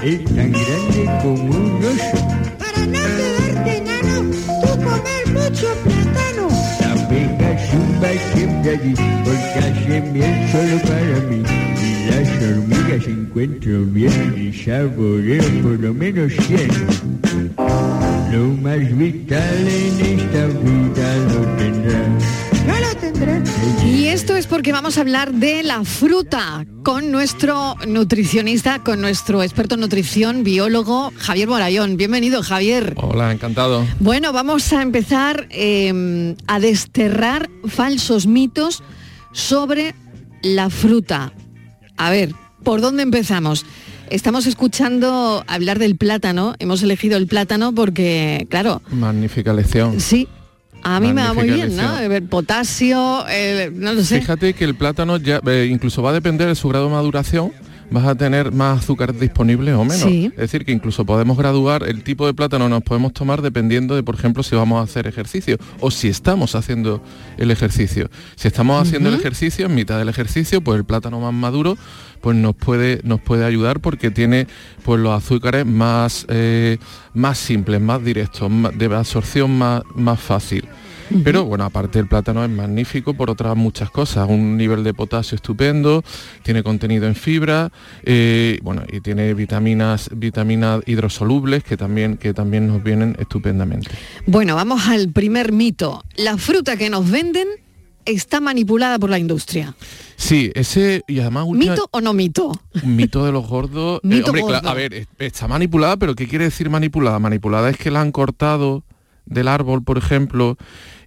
[0.03, 2.17] es tan grande como un oso.
[2.59, 4.15] Para no quedarte enano,
[4.61, 6.32] tú comer mucho plátano.
[8.03, 11.41] Porque hace miel solo para mí.
[11.81, 16.69] Y las hormigas encuentro bien y saboreo por lo menos cien.
[18.31, 22.42] Lo más vital en esta vida lo tendrá.
[22.67, 23.41] Yo lo tendré.
[23.85, 29.43] Y esto es porque vamos a hablar de la fruta con nuestro nutricionista, con nuestro
[29.43, 31.97] experto en nutrición, biólogo Javier Morayón.
[31.97, 32.93] Bienvenido, Javier.
[32.97, 33.85] Hola, encantado.
[33.99, 38.83] Bueno, vamos a empezar eh, a desterrar falsos mitos
[39.31, 39.95] sobre
[40.41, 41.33] la fruta.
[41.97, 42.33] A ver,
[42.63, 43.65] ¿por dónde empezamos?
[44.09, 46.55] Estamos escuchando hablar del plátano.
[46.59, 49.99] Hemos elegido el plátano porque, claro, Magnífica lección.
[49.99, 50.27] sí,
[50.83, 51.97] a mí me va muy bien, ¿no?
[51.99, 54.19] El potasio, el- no lo sé.
[54.21, 57.51] Fíjate que el plátano ya eh, incluso va a depender de su grado de maduración.
[57.93, 60.09] Vas a tener más azúcar disponible o menos.
[60.09, 60.25] Sí.
[60.31, 64.01] Es decir, que incluso podemos graduar el tipo de plátano nos podemos tomar dependiendo de,
[64.01, 67.03] por ejemplo, si vamos a hacer ejercicio o si estamos haciendo
[67.37, 68.09] el ejercicio.
[68.35, 71.77] Si estamos haciendo el ejercicio, en mitad del ejercicio, pues el plátano más maduro
[72.19, 74.47] pues nos puede, nos puede ayudar porque tiene
[74.83, 76.79] pues los azúcares más, eh,
[77.13, 80.67] más simples, más directos, de absorción más, más fácil.
[81.23, 85.35] Pero bueno, aparte el plátano es magnífico por otras muchas cosas, un nivel de potasio
[85.35, 86.03] estupendo,
[86.43, 87.71] tiene contenido en fibra,
[88.03, 93.91] eh, bueno, y tiene vitaminas, vitaminas hidrosolubles que también, que también nos vienen estupendamente.
[94.25, 96.03] Bueno, vamos al primer mito.
[96.15, 97.47] La fruta que nos venden
[98.05, 99.75] está manipulada por la industria.
[100.15, 102.51] Sí, ese y además última- ¿Mito o no mito?
[102.83, 103.99] Un mito de los gordos.
[104.03, 104.69] Eh, Mito hombre, gordo.
[104.69, 107.17] a ver, es- está manipulada, pero ¿qué quiere decir manipulada?
[107.19, 108.83] Manipulada es que la han cortado
[109.25, 110.57] del árbol, por ejemplo,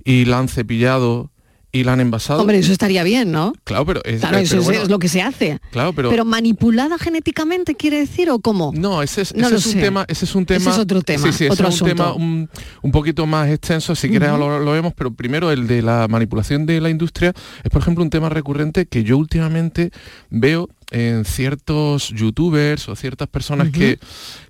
[0.07, 1.33] y la han cepillado
[1.73, 2.41] y la han envasado.
[2.41, 3.53] Hombre, eso estaría bien, ¿no?
[3.65, 5.59] Claro, pero es, Claro, eh, eso pero es, bueno, es lo que se hace.
[5.73, 8.73] Claro, pero, manipulada genéticamente quiere decir o cómo?
[8.75, 9.81] No, ese es, No ese lo es un sé.
[9.81, 10.61] tema, ese es un tema.
[10.61, 12.49] Ese es otro tema, Sí, sí, ese otro es un tema un,
[12.83, 16.81] un poquito más extenso, si quieres lo vemos, pero primero el de la manipulación de
[16.81, 19.91] la industria es por ejemplo un tema recurrente que yo últimamente
[20.31, 23.99] veo en ciertos youtubers o ciertas personas que,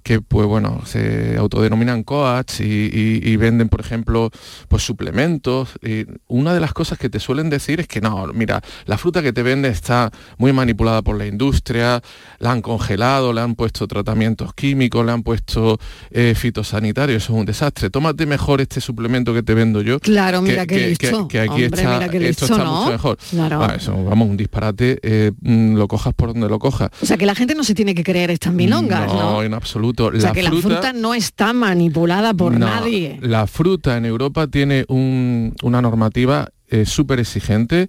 [0.03, 4.31] que pues bueno, se autodenominan coach y, y- y venden, por ejemplo,
[4.69, 5.71] pues suplementos.
[5.83, 9.23] Y una de las cosas que te suelen decir es que no, mira, la fruta
[9.23, 12.03] que te vende está muy manipulada por la industria,
[12.39, 15.79] la han congelado, le han puesto tratamientos químicos, le han puesto
[16.11, 17.89] eh, fitosanitarios, eso es un desastre.
[17.91, 19.99] Tómate mejor este suplemento que te vendo yo.
[20.01, 22.81] Claro, que- mira que, que- que aquí Hombre, está, esto listo, está ¿no?
[22.81, 23.19] mucho mejor.
[23.31, 23.63] Claro.
[23.63, 26.91] Ah, eso, vamos, un disparate, eh, mm, lo cojas por donde lo cojas.
[27.03, 29.33] O sea, que la gente no se tiene que creer estas milongas, ¿no?
[29.33, 30.07] No, en absoluto.
[30.15, 33.19] O sea, que la fruta no está manipulada por No, nadie.
[33.23, 37.87] La fruta en Europa tiene un- una normativa eh, súper exigente,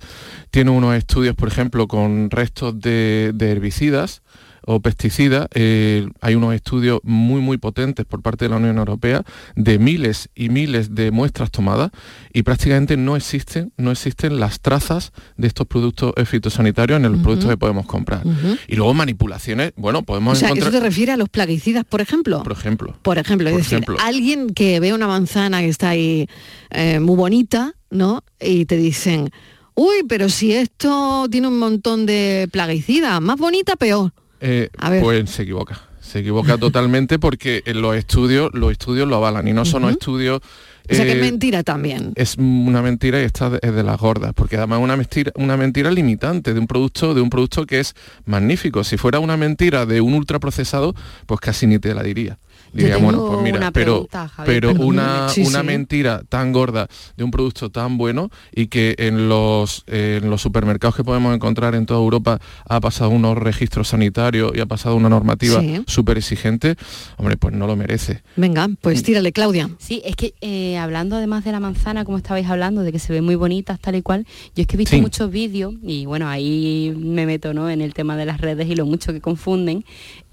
[0.51, 4.21] tiene unos estudios, por ejemplo, con restos de, de herbicidas
[4.69, 5.47] o pesticidas.
[5.55, 9.23] eh, hay unos estudios muy, muy potentes por parte de la Unión Europea
[9.55, 11.89] de miles y miles de muestras tomadas
[12.33, 17.49] y prácticamente no existen, no existen las trazas de estos productos fitosanitarios en los productos
[17.49, 18.23] que podemos comprar.
[18.67, 20.69] Y luego manipulaciones, bueno, O podemos sea, encontrar...
[20.73, 22.43] ¿eso te refiere a los plaguicidas, por ejemplo?
[22.43, 22.97] Por ejemplo.
[23.01, 23.97] Por ejemplo, es Por decir, ejemplo.
[24.03, 26.27] alguien que ve una manzana que está ahí
[26.71, 28.23] eh, muy bonita, ¿no?
[28.41, 29.31] Y te dicen,
[29.75, 34.11] uy, pero si esto tiene un montón de plaguicidas, más bonita, peor.
[34.41, 34.69] Eh.
[35.01, 35.81] Pues se equivoca.
[36.01, 40.41] Se equivoca totalmente porque en los estudios, los estudios lo avalan y no son estudios.
[40.89, 42.13] O sea, que es eh, mentira también.
[42.15, 45.57] es una mentira y esta es de las gordas, porque además es una mentira, una
[45.57, 47.93] mentira limitante de un producto, de un producto que es
[48.25, 48.85] magnífico.
[48.85, 52.37] Si fuera una mentira de un ultraprocesado, pues casi ni te la diría.
[52.77, 55.65] Diría, bueno, pues mira, una pero, pregunta, Javier, pero una, Sí, una sí.
[55.65, 60.95] mentira tan gorda de un producto tan bueno y que en los, en los supermercados
[60.95, 65.09] que podemos encontrar en toda Europa ha pasado unos registros sanitarios y ha pasado una
[65.09, 65.81] normativa Sí.
[65.87, 66.75] súper exigente,
[67.17, 68.21] hombre, pues no lo merece.
[68.35, 69.69] Venga, pues tírale, Claudia.
[69.79, 73.11] Sí, es que eh, hablando además de la manzana, como estabais hablando, de que se
[73.11, 74.25] ve muy bonita, tal y cual,
[74.55, 75.01] yo es que he visto Sí.
[75.01, 77.69] muchos vídeos, y bueno, ahí me meto ¿no?
[77.69, 79.83] en el tema de las redes y lo mucho que confunden,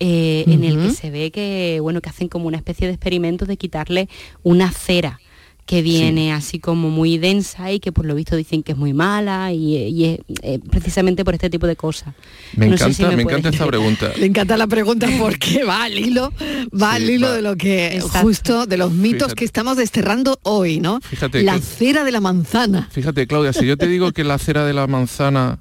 [0.01, 3.47] eh, en el que se ve que, bueno, que hacen como una especie de experimento
[3.47, 4.09] de quitarle
[4.43, 5.21] una cera
[5.67, 8.93] que viene así como muy densa y que por lo visto dicen que es muy
[8.93, 12.13] mala y, y es eh, precisamente por este tipo de cosas.
[12.55, 14.13] Me No sé encanta, si me encanta esta pregunta.
[14.19, 16.33] Le encanta la pregunta porque va al hilo,
[16.79, 19.35] va al hilo de lo que justo de los mitos Fíjate.
[19.37, 21.01] que estamos desterrando hoy, ¿no?
[21.01, 22.89] Fíjate la que- cera de la manzana.
[22.91, 25.61] Fíjate, Claudia, si yo te digo que la cera de la manzana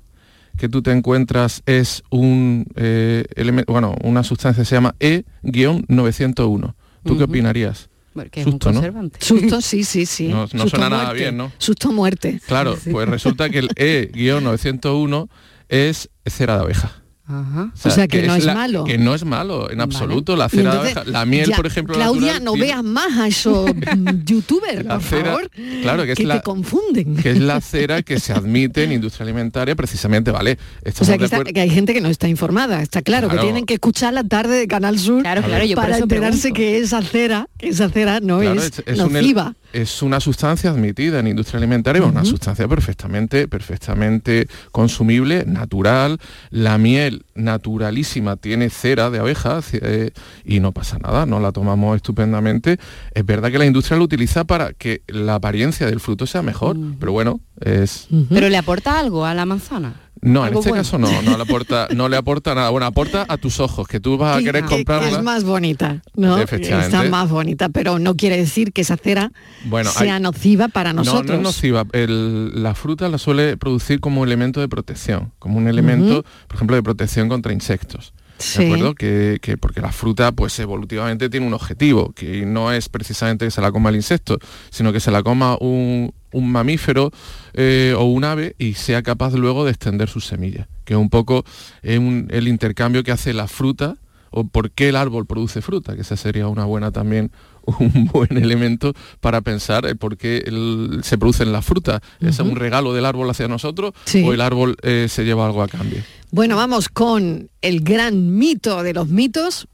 [0.58, 6.74] que tú te encuentras es un eh, elemento, bueno, una sustancia que se llama E-901,
[7.04, 7.90] ¿tú qué opinarías?
[8.14, 8.76] Porque es un Susto, ¿no?
[8.76, 9.18] conservante.
[9.26, 10.28] Susto, sí, sí, sí.
[10.28, 11.52] No- no Susto suena nada bien, ¿no?
[11.58, 12.40] Susto muerte.
[12.48, 15.30] Claro, pues resulta que el E-901
[15.70, 17.03] es cera de abeja.
[17.26, 17.72] Ajá.
[17.86, 18.84] O sea, que no es la- malo.
[18.84, 20.36] Que no es malo, en absoluto.
[20.36, 22.84] La cera de entonces, abeja, la miel, ya, por ejemplo, Claudia, natural, no tiene- veas
[22.84, 23.72] más a esos
[24.26, 25.50] youtubers, La por cera- favor.
[25.82, 27.16] claro, que es te la- confunden.
[27.16, 30.58] que es la cera que se admite en industria alimentaria precisamente, ¿vale?
[30.86, 33.42] O Estamos sea, que, está- hay gente que no está informada, está claro, Claro.
[33.42, 36.40] que tienen que escuchar la tarde de Canal Sur Claro, claro, yo por para enterarse
[36.52, 36.56] pregunto.
[36.58, 39.56] que esa cera, que esa cera no Claro, es, es, un el- nociva.
[39.74, 46.20] Es una sustancia admitida en industria alimentaria, una sustancia perfectamente, perfectamente consumible, natural.
[46.52, 50.12] La miel naturalísima tiene cera de abeja eh,
[50.46, 52.78] y no pasa nada, no la tomamos estupendamente.
[53.14, 56.78] Es verdad que la industria lo utiliza para que la apariencia del fruto sea mejor,
[57.00, 58.08] pero bueno, es...
[58.30, 59.96] Pero le aporta algo a la manzana.
[60.24, 60.84] No, en este bueno.
[60.84, 62.70] caso no, no le aporta, no le aporta nada.
[62.70, 65.10] Bueno, aporta a tus ojos, que tú vas a Que- querer que- que comprarla.
[65.10, 66.38] es más bonita, ¿no?
[66.38, 69.32] Está más bonita, pero no quiere decir que esa cera
[69.66, 71.28] Bueno, sea hay- nociva para No, nosotros.
[71.28, 71.86] no es nociva.
[71.92, 76.76] El- la fruta la suele producir como elemento de protección, como un elemento, por ejemplo,
[76.76, 78.14] de protección contra insectos.
[78.40, 78.60] Sí.
[78.60, 78.96] ¿De acuerdo?
[78.96, 83.52] Que, que porque la fruta, pues evolutivamente tiene un objetivo, que no es precisamente que
[83.52, 84.38] se la coma el insecto,
[84.70, 87.12] sino que se la coma un, un mamífero
[87.54, 91.10] eh, o un ave y sea capaz luego de extender sus semillas, que es un
[91.10, 91.46] poco
[91.84, 93.96] eh, un- el intercambio que hace la fruta
[94.34, 97.32] o por qué el árbol produce fruta, que esa sería una buena también,
[97.80, 102.02] un buen elemento para pensar el por qué el- se producen las frutas.
[102.20, 102.50] ¿Es Ujú.
[102.50, 104.24] un regalo del árbol hacia nosotros Sí.
[104.24, 106.02] o el árbol eh, se lleva algo a cambio?
[106.32, 109.68] Bueno, vamos con el gran mito de los mitos.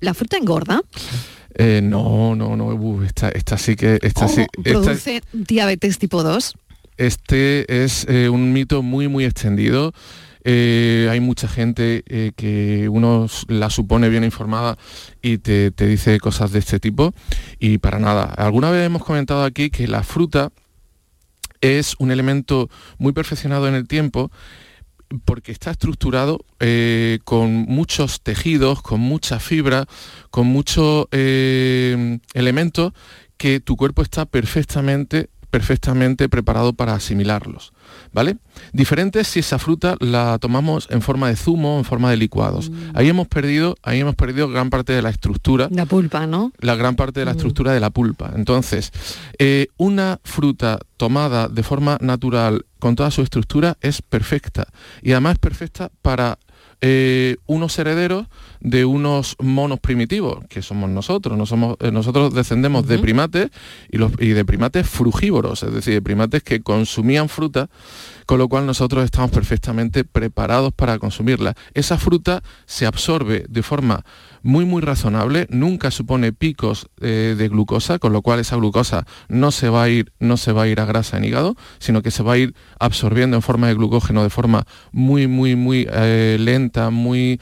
[0.00, 0.80] ¿La fruta engorda?
[1.56, 5.98] Eh, no, no, no, uh, esta, esta sí que, esta sí, ¿O esta- produce diabetes
[5.98, 6.54] tipo 2?
[6.96, 9.92] este es eh, un mito muy, muy extendido.
[10.46, 14.76] Eh, hay mucha gente eh, que uno la supone bien informada
[15.22, 17.14] y te, dice cosas de este tipo
[17.58, 18.24] y para nada.
[18.24, 20.52] Alguna vez hemos comentado aquí que la fruta
[21.62, 22.68] es un elemento
[22.98, 24.30] muy perfeccionado en el tiempo
[25.24, 29.86] porque está estructurado eh, con muchos tejidos, con mucha fibra,
[30.30, 32.92] con muchos elementos
[33.38, 37.72] que tu cuerpo está perfectamente perfectamente preparado para asimilarlos,
[38.12, 38.38] ¿vale?
[38.72, 42.72] Diferente si esa fruta la tomamos en forma de zumo, en forma de licuados.
[42.92, 46.50] Ahí hemos perdido, ahí hemos perdido gran parte de la estructura La pulpa, ¿no?
[46.58, 48.32] la gran parte de la estructura de la pulpa.
[48.34, 48.90] Entonces,
[49.38, 54.66] eh, una fruta tomada de forma natural con toda su estructura es perfecta.
[55.02, 56.40] Y además es perfecta para
[56.80, 58.26] eh, unos herederos
[58.64, 61.36] de unos monos primitivos, que somos nosotros.
[61.38, 63.50] No somos, eh, nosotros descendemos de primates
[63.90, 67.68] y, los, y de primates frugívoros, es decir, de primates que consumían fruta,
[68.24, 71.54] con lo cual nosotros estamos perfectamente preparados para consumirla.
[71.74, 74.02] Esa fruta se absorbe de forma
[74.44, 79.50] muy muy razonable, nunca supone picos eh, de glucosa, con lo cual esa glucosa no
[79.50, 82.12] se va a ir, no se va a ir a grasa en hígado, sino que
[82.12, 86.36] se va a ir absorbiendo en forma de glucógeno de forma muy muy muy eh,
[86.38, 87.40] lenta, muy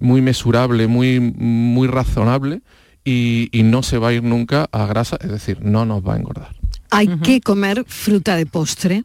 [0.00, 2.62] muy mesurable, muy muy razonable
[3.04, 6.14] y, y no se va a ir nunca a grasa, es decir, no nos va
[6.14, 6.56] a engordar.
[6.90, 9.04] Hay que comer fruta de postre.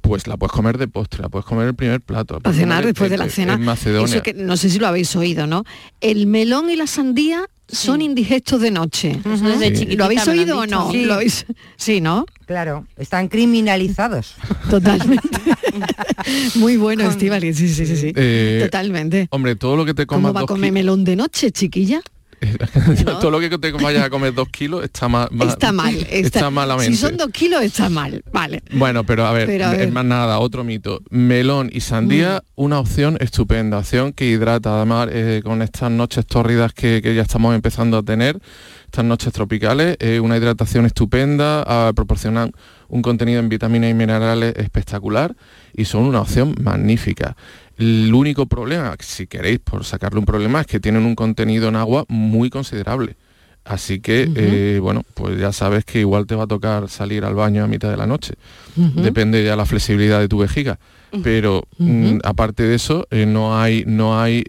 [0.00, 2.34] Pues la puedes comer de postre, la puedes comer el primer plato.
[2.34, 3.54] la Para cenar después de la en- cena.
[3.54, 4.06] En Macedonia.
[4.14, 5.64] Eso que no sé si lo habéis oído, ¿no?
[6.00, 9.20] El melón y la sandía son indigestos de noche.
[9.22, 9.64] Sí.
[9.72, 10.90] chiquitita ¿Lo habéis oído o no?
[10.90, 11.04] Sí.
[11.04, 11.44] ¿Lo habéis-
[11.76, 12.26] Sí, ¿no?
[12.46, 14.34] Claro, están criminalizados.
[14.70, 15.28] Totalmente.
[16.56, 18.12] Muy bueno, Estivali, sí, sí, sí, sí.
[18.16, 19.28] Eh, Totalmente.
[19.30, 22.00] Hombre, todo lo que te comas ¿Cómo va a comer melón de noche, chiquilla?
[23.20, 25.28] todo lo que te vayas a comer dos kilos está mal.
[25.46, 25.94] Está mal.
[26.10, 26.92] Está, malamente.
[26.92, 28.22] Si son dos kilos, está mal.
[28.32, 28.62] Vale.
[28.72, 29.90] Bueno, pero a ver, Pero a es ver.
[29.90, 29.92] Mm.
[29.92, 31.00] más nada, otro mito.
[31.10, 36.72] Melón y sandía, una opción estupenda, opción que hidrata, además eh, con estas noches tórridas
[36.72, 38.38] que, que ya estamos empezando a tener,
[38.84, 42.52] estas noches tropicales, eh, una hidratación estupenda, proporcionan
[42.88, 45.36] un contenido en vitaminas y minerales espectacular
[45.74, 47.36] y son una opción magnífica.
[47.80, 51.76] El único problema, si queréis por sacarle un problema, es que tienen un contenido en
[51.76, 53.16] agua muy considerable.
[53.64, 57.34] Así que, eh, bueno, pues ya sabes que igual te va a tocar salir al
[57.34, 58.34] baño a mitad de la noche.
[58.76, 60.78] Depende ya la flexibilidad de tu vejiga.
[61.22, 64.44] Pero mm, aparte de eso, eh, no hay, no hay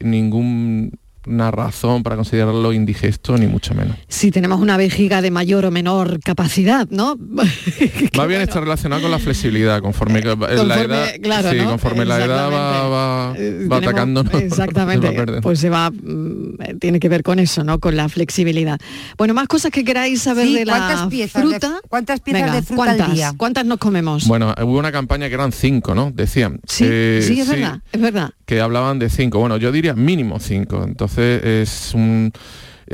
[1.26, 3.96] ninguna razón para considerarlo indigesto, ni mucho menos.
[4.08, 7.16] Si tenemos una vejiga de mayor o menor capacidad, ¿no?
[8.18, 11.70] Más bien está relacionado con la flexibilidad, conforme, va- la edad, claro, sí, ¿no?
[11.70, 14.34] conforme la edad va, va, Eh, va atacándonos.
[14.42, 17.80] Exactamente, va pues se va, mm, eh, tiene que ver con eso, ¿no?
[17.80, 18.80] Con la flexibilidad.
[19.18, 21.80] Bueno, más cosas que queráis saber Sí, de la ¿cuántas piezas de- fruta.
[21.88, 23.14] cuántas piezas Venga, de fruta al ¿cuántas?
[23.16, 23.34] día?
[23.38, 24.28] ¿Cuántas nos comemos?
[24.28, 26.12] Bueno, hubo una campaña que eran cinco, ¿no?
[26.12, 26.60] Decían.
[26.68, 28.32] sí, Eh, sí, es verdad, es verdad.
[28.46, 29.40] que hablaban de cinco.
[29.40, 30.84] Bueno, yo diría mínimo cinco.
[30.84, 32.32] Entonces es un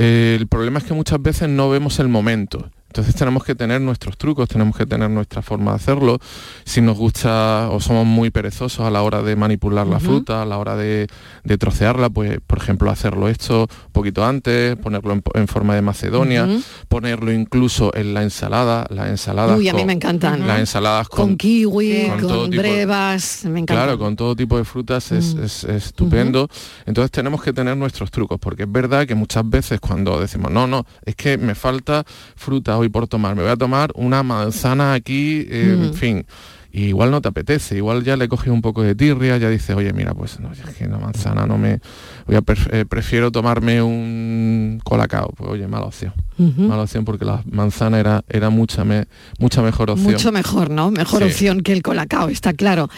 [0.00, 2.70] Eh, el problema es que muchas veces no vemos el momento.
[2.88, 6.18] Entonces tenemos que tener nuestros trucos, tenemos que tener nuestra forma de hacerlo.
[6.64, 10.46] Si nos gusta o somos muy perezosos a la hora de manipular la fruta, a
[10.46, 11.06] la hora de,
[11.44, 15.82] de trocearla, pues por ejemplo hacerlo esto un poquito antes, ponerlo en, en forma de
[15.82, 16.48] macedonia,
[16.88, 20.46] ponerlo incluso en la ensalada, las ensaladas Uy, a mí con- me encantan.
[20.46, 23.74] Las ensaladas Con con, kiwi, con con, de- brevas, me encanta.
[23.84, 25.44] Claro, con todo tipo de frutas es, Mm.
[25.44, 26.48] es- es estupendo.
[26.86, 30.66] Entonces tenemos que tener nuestros trucos, porque es verdad que muchas veces cuando decimos, no,
[30.66, 34.94] no, es que me falta fruta hoy por tomar, me voy a tomar una manzana
[34.94, 35.82] aquí, eh, Mm.
[35.84, 36.26] en fin.
[36.70, 39.74] Y igual no te apetece, igual ya le coges un poco de tirria, ya dices,
[39.74, 41.80] oye, mira, pues no, es que la manzana no me...
[42.26, 45.32] Voy a pref- eh, prefiero tomarme un colacao.
[45.34, 46.12] Pues oye, mala opción.
[46.36, 49.06] Mala opción porque la manzana era, era mucha, me-
[49.38, 50.12] mucha mejor opción.
[50.12, 50.90] Mucho mejor, ¿no?
[50.90, 51.28] Mejor Sí.
[51.28, 52.90] opción que el colacao, está claro.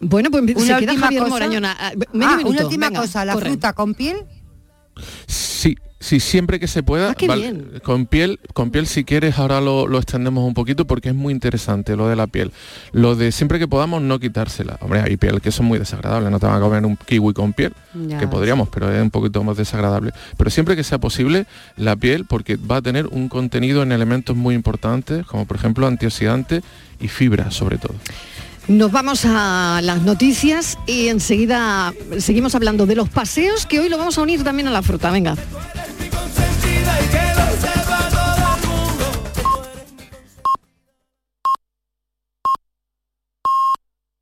[0.00, 1.30] Bueno, pues se Una queda última Javier cosa.
[1.34, 1.76] Morañona.
[1.78, 3.50] Ah, medio Ah, minuto, una última venga, cosa, la corre.
[3.50, 4.16] fruta con piel.
[5.26, 7.10] Sí, sí, siempre que se pueda.
[7.12, 7.80] Ah, vale.
[7.82, 11.32] Con piel, con piel si quieres, ahora lo, lo extendemos un poquito porque es muy
[11.32, 12.52] interesante lo de la piel.
[12.92, 14.76] Lo de siempre que podamos no quitársela.
[14.80, 17.52] Hombre, hay piel que son muy desagradables, no te van a comer un kiwi con
[17.52, 18.18] piel, Ya.
[18.18, 20.12] que podríamos, pero es un poquito más desagradable.
[20.36, 21.46] Pero siempre que sea posible,
[21.76, 25.86] la piel, porque va a tener un contenido en elementos muy importantes, como por ejemplo
[25.86, 26.62] antioxidantes
[27.00, 27.94] y fibra sobre todo.
[28.68, 33.98] Nos vamos a las noticias y enseguida seguimos hablando de los paseos, que hoy lo
[33.98, 35.10] vamos a unir también a la fruta.
[35.10, 35.36] Venga.